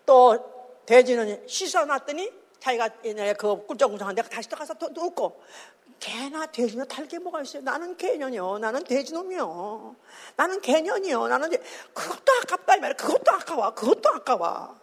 [0.06, 0.38] 또
[0.86, 5.42] 돼지는 씻어놨더니 자기가 옛날에 그 꿀쩍꿀쩍한데 다시 또 가서 또 넣고
[6.00, 7.62] 개나 돼지나 탈게 뭐가 있어요?
[7.62, 8.58] 나는 개년이요.
[8.58, 9.96] 나는 돼지놈이요.
[10.36, 11.28] 나는 개년이요.
[11.28, 11.62] 나는 이제
[11.92, 12.96] 그것도 아깝다 이 말이야.
[12.96, 13.74] 그것도 아까워.
[13.74, 14.76] 그것도 아까워.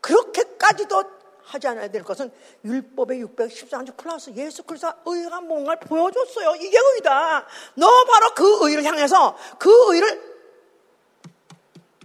[0.00, 1.19] 그렇게까지도
[1.50, 2.32] 하지 않아야 될 것은
[2.64, 6.54] 율법의 613조 클라스 예수 그리스도 의가 뭔가를 보여줬어요.
[6.56, 7.46] 이게 의다.
[7.74, 10.30] 너 바로 그 의를 향해서 그 의를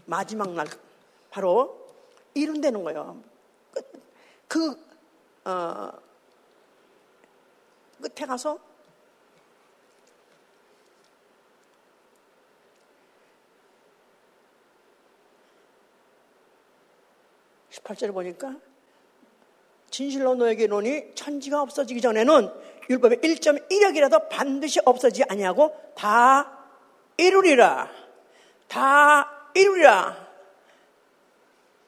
[0.06, 0.66] 마지막 날
[1.30, 1.80] 바로
[2.34, 3.22] 이룬다는 거예요.
[3.72, 3.82] 그,
[4.48, 4.86] 그
[5.50, 5.92] 어,
[8.02, 8.58] 끝에 가서
[17.70, 18.56] 18절에 보니까
[19.96, 22.52] 진실로 너에게 이노니 천지가 없어지기 전에는
[22.90, 26.52] 율법의 1.1역이라도 반드시 없어지지 아니하고 다
[27.16, 27.90] 이루리라.
[28.68, 30.18] 다 이루리라.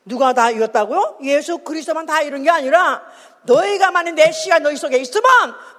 [0.06, 1.18] 누가 다 이뤘다고요?
[1.24, 3.04] 예수 그리스도만 다 이룬 게 아니라
[3.44, 5.26] 너희가 만약 내 시가 너희 속에 있으면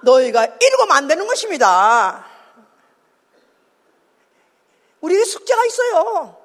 [0.03, 2.27] 너희가 이루고 만드는 것입니다.
[5.01, 6.38] 우리에게 숙제가 있어요.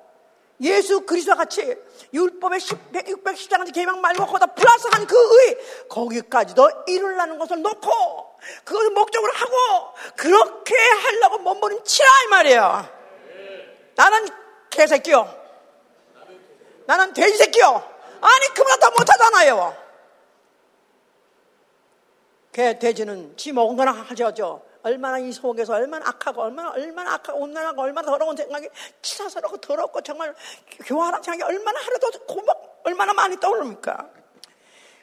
[0.60, 1.76] 예수 그리스도와 같이
[2.12, 9.94] 율법의 610장까지 개명 말고 거기다 플러스한 그 의, 거기까지도 이루려는 것을 놓고 그것을 목적으로 하고
[10.16, 12.88] 그렇게 하려고 몸부림치라 이 말이에요.
[13.96, 14.28] 나는
[14.70, 15.42] 개새끼요.
[16.86, 17.66] 나는 돼지새끼요.
[18.20, 19.84] 아니 그보다 더 못하잖아요.
[22.52, 24.62] 개 돼지는 지 먹은 거나 하죠.
[24.84, 28.68] 얼마나 이 속에서 얼마나 악하고 얼마나 얼마나 악하고 온난하고 얼마나 더러운 생각이
[29.00, 30.34] 치사스럽고 더럽고 정말
[30.84, 34.10] 교활한 생각이 얼마나 하루도 고막 얼마나 많이 떠오릅니까?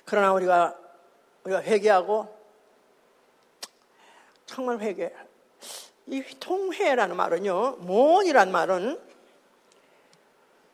[0.05, 0.77] 그러나 우리가
[1.43, 2.41] 우리가 회개하고
[4.45, 5.11] 정말 회개.
[6.07, 9.01] 이 통회라는 말은요, 모이란 말은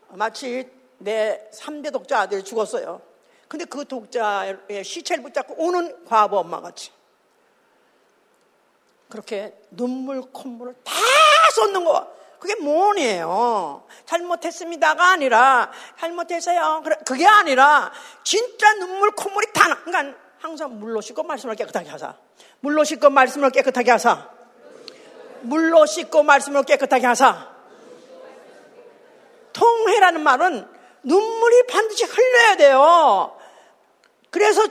[0.10, 3.02] 마치 내 3대 독자 아들이 죽었어요.
[3.48, 6.97] 근데 그 독자의 시체를 붙잡고 오는 과부 엄마 같이.
[9.10, 10.94] 그렇게 눈물, 콧물을 다
[11.56, 12.16] 쏟는 거.
[12.40, 13.88] 그게 뭐니에요?
[14.06, 16.84] 잘못했습니다가 아니라, 잘못했어요.
[17.06, 17.92] 그게 아니라,
[18.24, 19.84] 진짜 눈물, 콧물이 다 나.
[19.84, 22.16] 그러니까 항상 물로 씻고 말씀을 깨끗하게 하사.
[22.60, 24.30] 물로 씻고 말씀을 깨끗하게 하사.
[25.42, 27.50] 물로 씻고 말씀을 깨끗하게 하사.
[29.54, 30.68] 통회라는 말은
[31.04, 33.36] 눈물이 반드시 흘려야 돼요.
[34.30, 34.62] 그래서,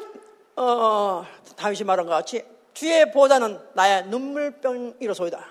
[0.54, 1.26] 어,
[1.56, 2.44] 다윗이 말한 것 같이
[2.76, 5.48] 주의 보다는 나의 눈물병이로 소이다.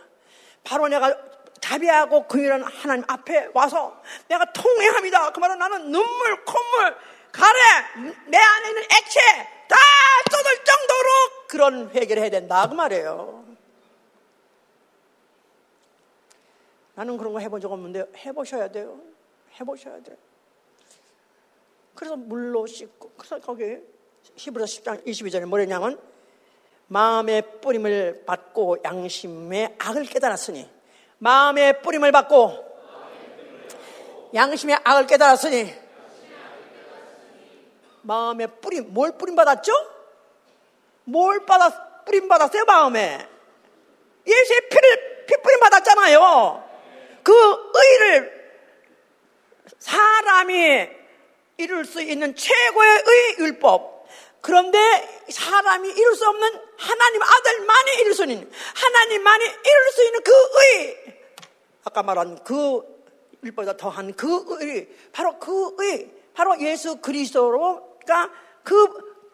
[0.63, 1.17] 바로 내가
[1.59, 5.32] 자비하고 긍휼한 하나님 앞에 와서 내가 통회합니다.
[5.32, 6.95] 그 말은 나는 눈물, 콧물,
[7.32, 7.59] 가래,
[8.28, 9.19] 내 안에 있는 액체
[9.67, 9.76] 다
[10.30, 12.69] 쏟을 정도로 그런 회개를 해야 된다.
[12.69, 13.43] 그 말이에요.
[16.93, 18.99] 나는 그런 거 해본 적 없는데 해보셔야 돼요.
[19.59, 20.15] 해보셔야 돼요.
[21.95, 23.80] 그래서 물로 씻고, 그래서 거기
[24.36, 25.99] 히브리서 10장 22절에 뭐랬냐면
[26.88, 30.69] 마음의 뿌림을 받고 양심의 악을 깨달았으니
[31.17, 32.65] 마음의 뿌림을 받고
[34.33, 35.73] 양심의 악을 깨달았으니
[38.01, 39.71] 마음의 뿌림 뭘 뿌림 받았죠?
[41.05, 43.27] 뭘 받았 뿌림 받았어요 마음에
[44.27, 46.63] 예수의 피를 피 뿌림 받았잖아요
[47.23, 47.33] 그
[47.73, 48.45] 의를
[49.79, 50.88] 사람이
[51.57, 53.95] 이룰 수 있는 최고의 의 율법
[54.41, 54.80] 그런데
[55.30, 61.22] 사람이 이룰 수 없는 하나님 아들만이 이룰 수 있는 하나님만이 이룰 수 있는 그 의,
[61.84, 62.82] 아까 말한 그
[63.41, 68.30] 일보다 더한 그 의, 바로 그 의, 바로 예수 그리스도로가
[68.64, 68.76] 그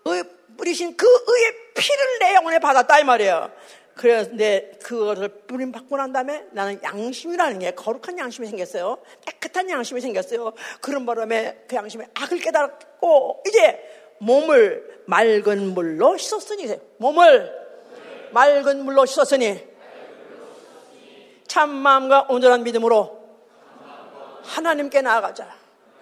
[0.05, 0.23] 의,
[0.57, 3.51] 뿌리신 그 의의 피를 내 영혼에 받았다 이 말이에요.
[3.95, 8.97] 그래서 내 그것을 뿌림 받고 난 다음에 나는 양심이라는 게 거룩한 양심이 생겼어요.
[9.25, 10.53] 깨끗한 양심이 생겼어요.
[10.79, 13.90] 그런 바람에 그 양심의 악을 깨달았고 이제
[14.21, 17.51] 몸을 맑은 물로 씻었으니 몸을
[18.31, 19.67] 맑은 물로 씻었으니
[21.47, 23.19] 참 마음과 온전한 믿음으로
[24.43, 25.53] 하나님께 나아가자.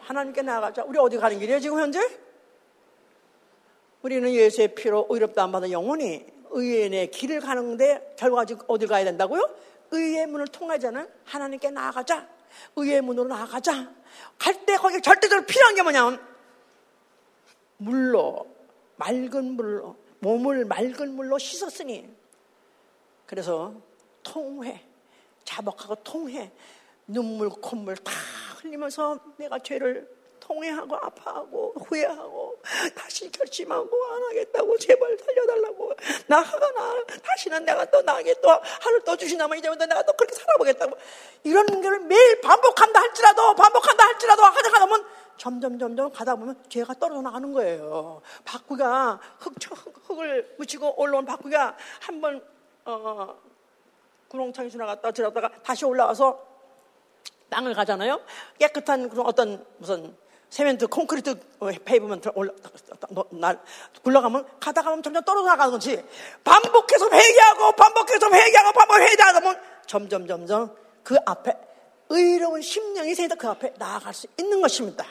[0.01, 0.84] 하나님께 나아가자.
[0.84, 1.99] 우리 어디 가는 길이에요 지금 현재?
[4.01, 9.41] 우리는 예수의 피로 의롭다 안 받은 영혼이 의인의 길을 가는데 지금 어딜 가야 된다고요?
[9.91, 12.28] 의의 문을 통하자는 하나님께 나아가자.
[12.76, 13.91] 의의 문으로 나아가자.
[14.38, 16.28] 갈 때 거기 절대적으로 필요한 게 뭐냐면
[17.80, 18.45] 물로
[18.97, 22.09] 맑은 물로 몸을 맑은 물로 씻었으니.
[23.25, 23.73] 그래서
[24.21, 24.86] 통회
[25.43, 26.51] 자복하고 통회
[27.07, 28.11] 눈물 콧물 다
[28.61, 30.07] 흘리면서 내가 죄를
[30.39, 32.61] 통회하고 아파하고 후회하고
[32.95, 35.93] 다시 결심하고 안 하겠다고 제발 살려달라고.
[36.27, 37.03] 나 화가 나.
[37.23, 40.97] 다시는 내가 또 나에게 또 하늘 또 주시나면 이제부터 내가 또 그렇게 살아보겠다고.
[41.43, 45.07] 이런 걸 매일 반복한다 할지라도 반복한다 할지라도 하다 하다 보면
[45.39, 48.21] 점점 점점 가다 보면 죄가 떨어져 나가는 거예요.
[48.43, 49.55] 바퀴가 흙,
[50.07, 52.43] 흙, 을 묻히고 올라온 바퀴가 한번
[52.85, 53.35] 어,
[54.27, 56.45] 구렁텅이 지나갔다 들어갔다가 다시 올라와서
[57.49, 58.21] 땅을 가잖아요.
[58.59, 60.15] 깨끗한 그런 어떤 무슨
[60.49, 61.39] 세멘트 콘크리트
[61.86, 62.51] pavement 올라
[63.31, 63.59] 날
[64.03, 66.03] 굴러가면 가다 가 면 점점 떨어져 나가는 거지.
[66.43, 71.53] 반복해서 회개하고 반복해서 회개하고 반복 회개하다 보면 점점 점점 그 앞에
[72.09, 75.05] 의로운 심령이 생겨 그 앞에 나아갈 수 있는 것입니다.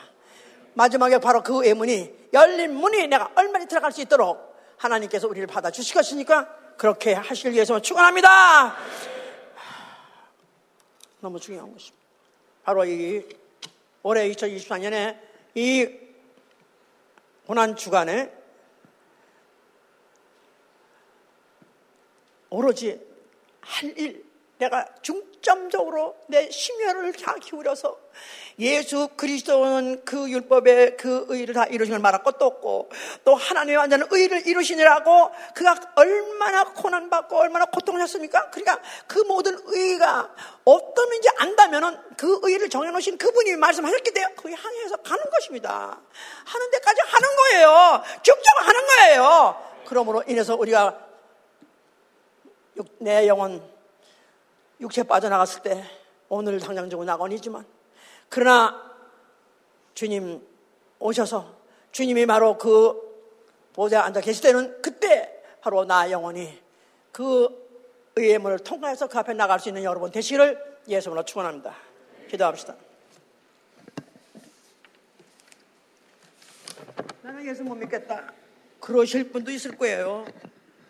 [0.79, 5.93] 마지막에 바로 그 외문이 열린 문이 내가 얼마나 들어갈 수 있도록 하나님께서 우리를 받아 주실
[5.93, 8.77] 것이니까 그렇게 하실 위해서 축원합니다.
[11.19, 11.97] 너무 중요한 것입니다.
[12.63, 13.27] 바로 이
[14.03, 15.19] 올해 2024년에
[15.55, 15.89] 이
[17.45, 18.31] 고난 주간에
[22.49, 23.05] 오로지
[23.59, 24.28] 할 일,
[24.59, 27.97] 내가 중점적으로 내 심혈을 다 기울여서
[28.59, 32.89] 예수 그리스도는 그 율법의 그 의를 다 이루신 걸 말할 것도 없고
[33.23, 38.49] 또 하나님의 완전한 의를 이루시느라고 그가 얼마나 고난받고 얼마나 고통하셨습니까?
[38.49, 40.29] 그러니까 그 모든 의가
[40.65, 46.01] 어떤 의인지 안다면은 그 의를 정해놓으신 그분이 말씀하셨기 때문에 그 향해서 가는 것입니다.
[46.43, 48.03] 하는 데까지 하는 거예요.
[48.23, 49.69] 쭉쭉 하는 거예요.
[49.87, 50.99] 그러므로 인해서 우리가
[52.99, 53.78] 내 영혼
[54.79, 55.83] 육체 빠져나갔을 때
[56.29, 57.65] 오늘 당장적으로 낙원이지만
[58.29, 58.89] 그러나
[59.93, 60.41] 주님
[60.99, 61.57] 오셔서
[61.91, 63.09] 주님이 바로 그
[63.73, 66.61] 보좌에 앉아 계실 때는 그때 바로 나 영혼이
[67.11, 67.69] 그
[68.15, 71.75] 의의 문을 통과해서 그 앞에 나갈 수 있는 여러분 되시기를 예수님으로 축원합니다.
[72.29, 72.75] 기도합시다.
[77.21, 78.33] 나는 예수 못 믿겠다.
[78.79, 80.25] 그러실 분도 있을 거예요.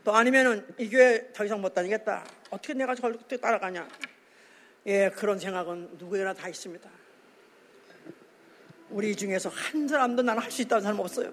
[0.04, 2.24] 또 아니면은 이 교회 더 이상 못 다니겠다.
[2.50, 3.88] 어떻게 내가 저걸 따라가냐.
[4.88, 6.90] 예, 그런 생각은 누구에나 다 있습니다.
[8.90, 11.32] 우리 중에서 한 사람도 나는 할 수 있다는 사람 없어요.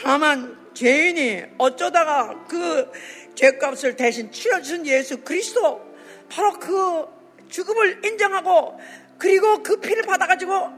[0.00, 2.90] 다만 죄인이 어쩌다가 그
[3.34, 5.84] 죄값을 대신 치러주신 예수 그리스도
[6.28, 7.06] 바로 그
[7.48, 8.78] 죽음을 인정하고
[9.18, 10.70] 그리고 그 피를 받아가지고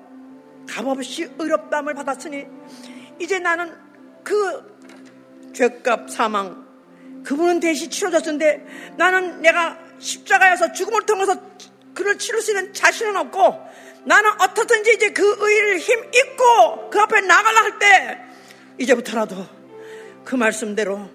[0.66, 2.47] 값없이 의롭담을 받았으니
[3.18, 3.76] 이제 나는
[4.24, 6.70] 그 죄값 사망
[7.25, 11.35] 그분은 대신 치러졌는데 나는 내가 십자가에서 죽음을 통해서
[11.95, 13.61] 그를 치를 수 있는 자신은 없고
[14.05, 18.18] 나는 어떻든지 이제 그 의를 힘 입고 그 앞에 나가려 할 때
[18.79, 19.47] 이제부터라도
[20.25, 21.09] 그 말씀대로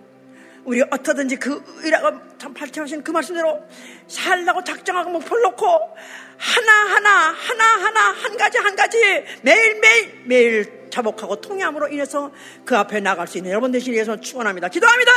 [0.65, 3.63] 우리 어떻든지 그 의라고 참 발전하신 그 말씀대로
[4.07, 5.95] 살라고 작정하고 목표를 놓고
[6.37, 8.97] 하나하나 하나하나 한 가지 한 가지
[9.41, 12.31] 매일매일 매일 자복하고 통회함으로 인해서
[12.63, 14.69] 그 앞에 나갈 수 있는 여러분 되시기 위해서 축원합니다.
[14.69, 15.11] 기도합니다.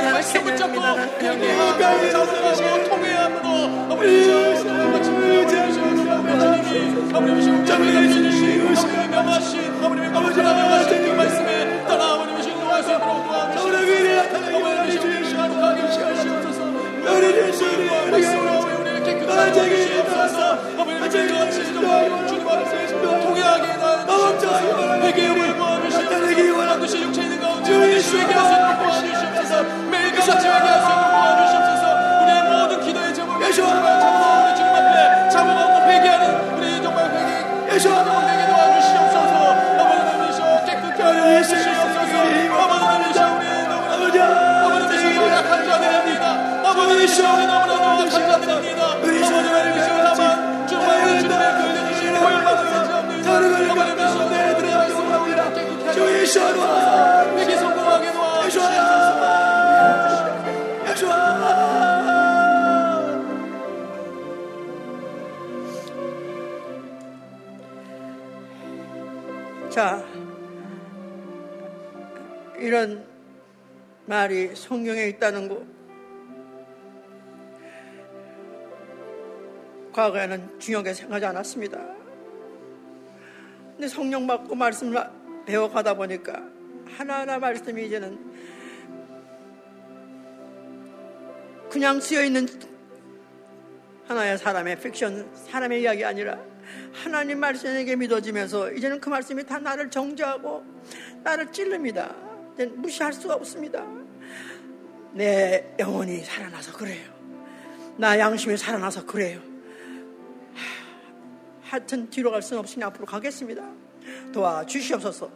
[14.04, 14.17] 나
[26.78, 29.27] 는 세상입니다 예수에게 하소서 도와주시옵소서 매일
[69.78, 70.04] 자,
[72.58, 73.06] 이런
[74.08, 75.77] 말이 성경에 있다는 거.
[79.98, 81.80] 과거에는 중요하게 생각하지 않았습니다.
[83.72, 85.04] 근데 성령 받고 말씀을
[85.48, 86.44] 배워가다 보니까
[86.86, 88.20] 하나하나 말씀이 이제는
[91.72, 92.48] 그냥 쓰여 있는
[94.08, 96.40] 하나의 사람의 픽션, 사람의 이야기 아니라
[96.94, 100.64] 하나님 말씀에게 믿어지면서 이제는 그 말씀이 다 나를 정죄하고
[101.24, 101.52] 나를.
[101.52, 103.84] 이제는 무시할 수가 없습니다.
[105.14, 107.04] 내 영혼이 살아나서 그래요.
[107.98, 109.47] 나 양심이 살아나서 그래요.
[111.68, 113.62] 하, 하여튼 뒤로 갈 수는 없으니 앞으로 가겠습니다.
[114.34, 115.30] 도와주시옵소서.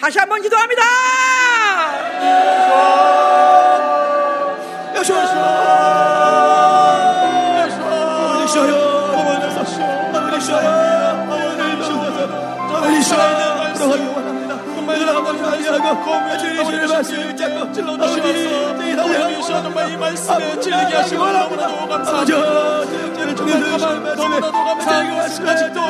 [0.00, 0.82] 다시 한번 기도합니다.
[4.94, 5.28] 여호와
[8.28, 8.74] 아버지 쉬어요.
[9.14, 9.84] 어머니 쉬어
[10.14, 10.68] 아버지 쉬어요.
[11.30, 12.18] 어머니 쉬어서
[12.74, 13.74] 아버지 쉬어요.
[13.74, 14.17] 들어가기 원합니다 정말 아버지 아니하고 아
[15.94, 25.20] 버지 말씀을 잡고 찔러주시옵소서 아버지 정말 이 말씀에 찔리게 하시고 너무나도 감사합니다 정말 너무나도 감사하고
[25.20, 25.80] 아직도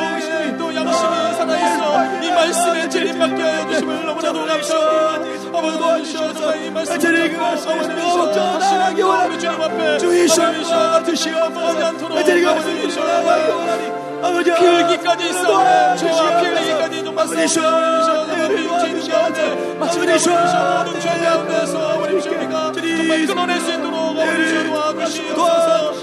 [0.57, 7.71] 또 양심이 살아있어 이 말씀에 찔림받게 하여 주심을 너무나도 감사합니다 아버지 도와주시옵소서 이 말씀을 아버지
[7.71, 7.99] 하시는
[9.25, 17.15] 우리 주님 앞에 주의 아버지 드시옵소서 않도록 아버지 아버지 아버지 필기까지 있어 죄와 필기까지 좀
[17.15, 18.18] 아버지 말씀하시옵소서
[18.57, 25.98] 죄인 가운데 마침내 모든 죄 가운데서 우리 주님과 정말 끊어낼 수 있도록 우리 주 도와주시옵소서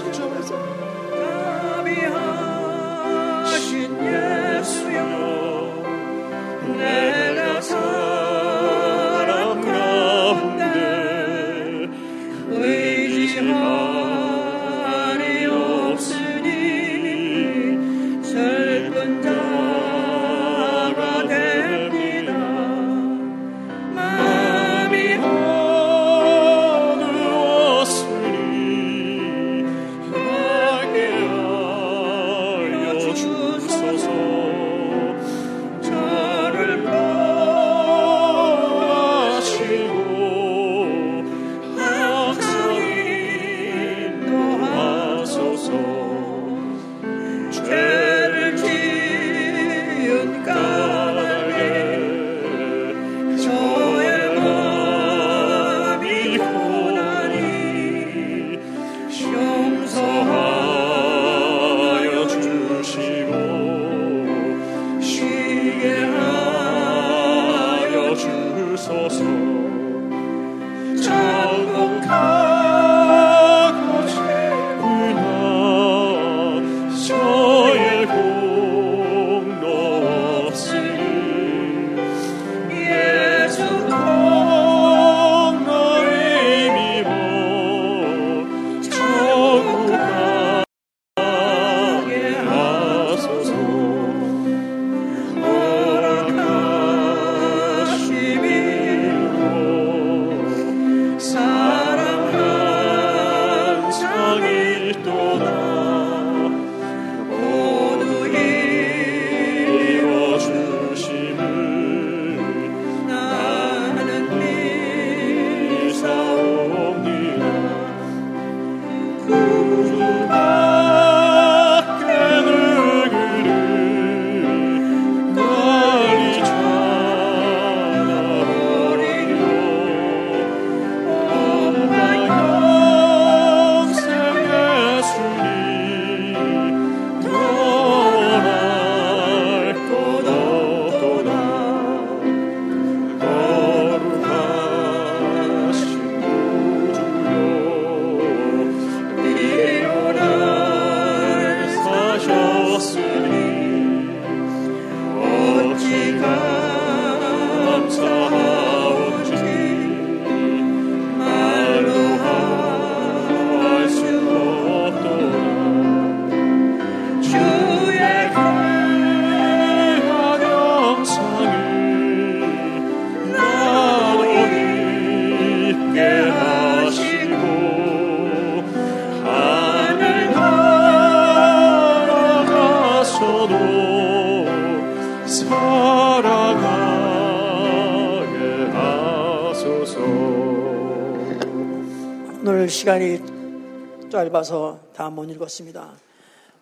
[192.87, 195.99] 시간이 짧아서 다 못 읽었습니다.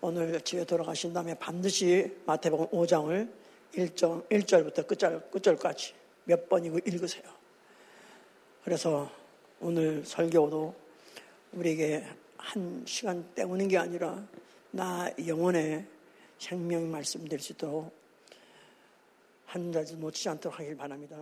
[0.01, 3.31] 오늘 집에 돌아가신 다음에 반드시 마태복음 5장을
[3.75, 5.93] 1절, 1절부터 끝절, 끝절까지
[6.23, 7.23] 몇 번이고 읽으세요.
[8.63, 9.07] 그래서
[9.59, 10.73] 오늘 설교도
[11.53, 12.03] 우리에게
[12.37, 14.27] 한 시간 때우는 게 아니라
[14.71, 15.85] 나 영혼의
[16.39, 17.93] 생명 말씀 될 수 있도록
[19.45, 21.17] 한 자도 놓치지 않도록 하길 바랍니다.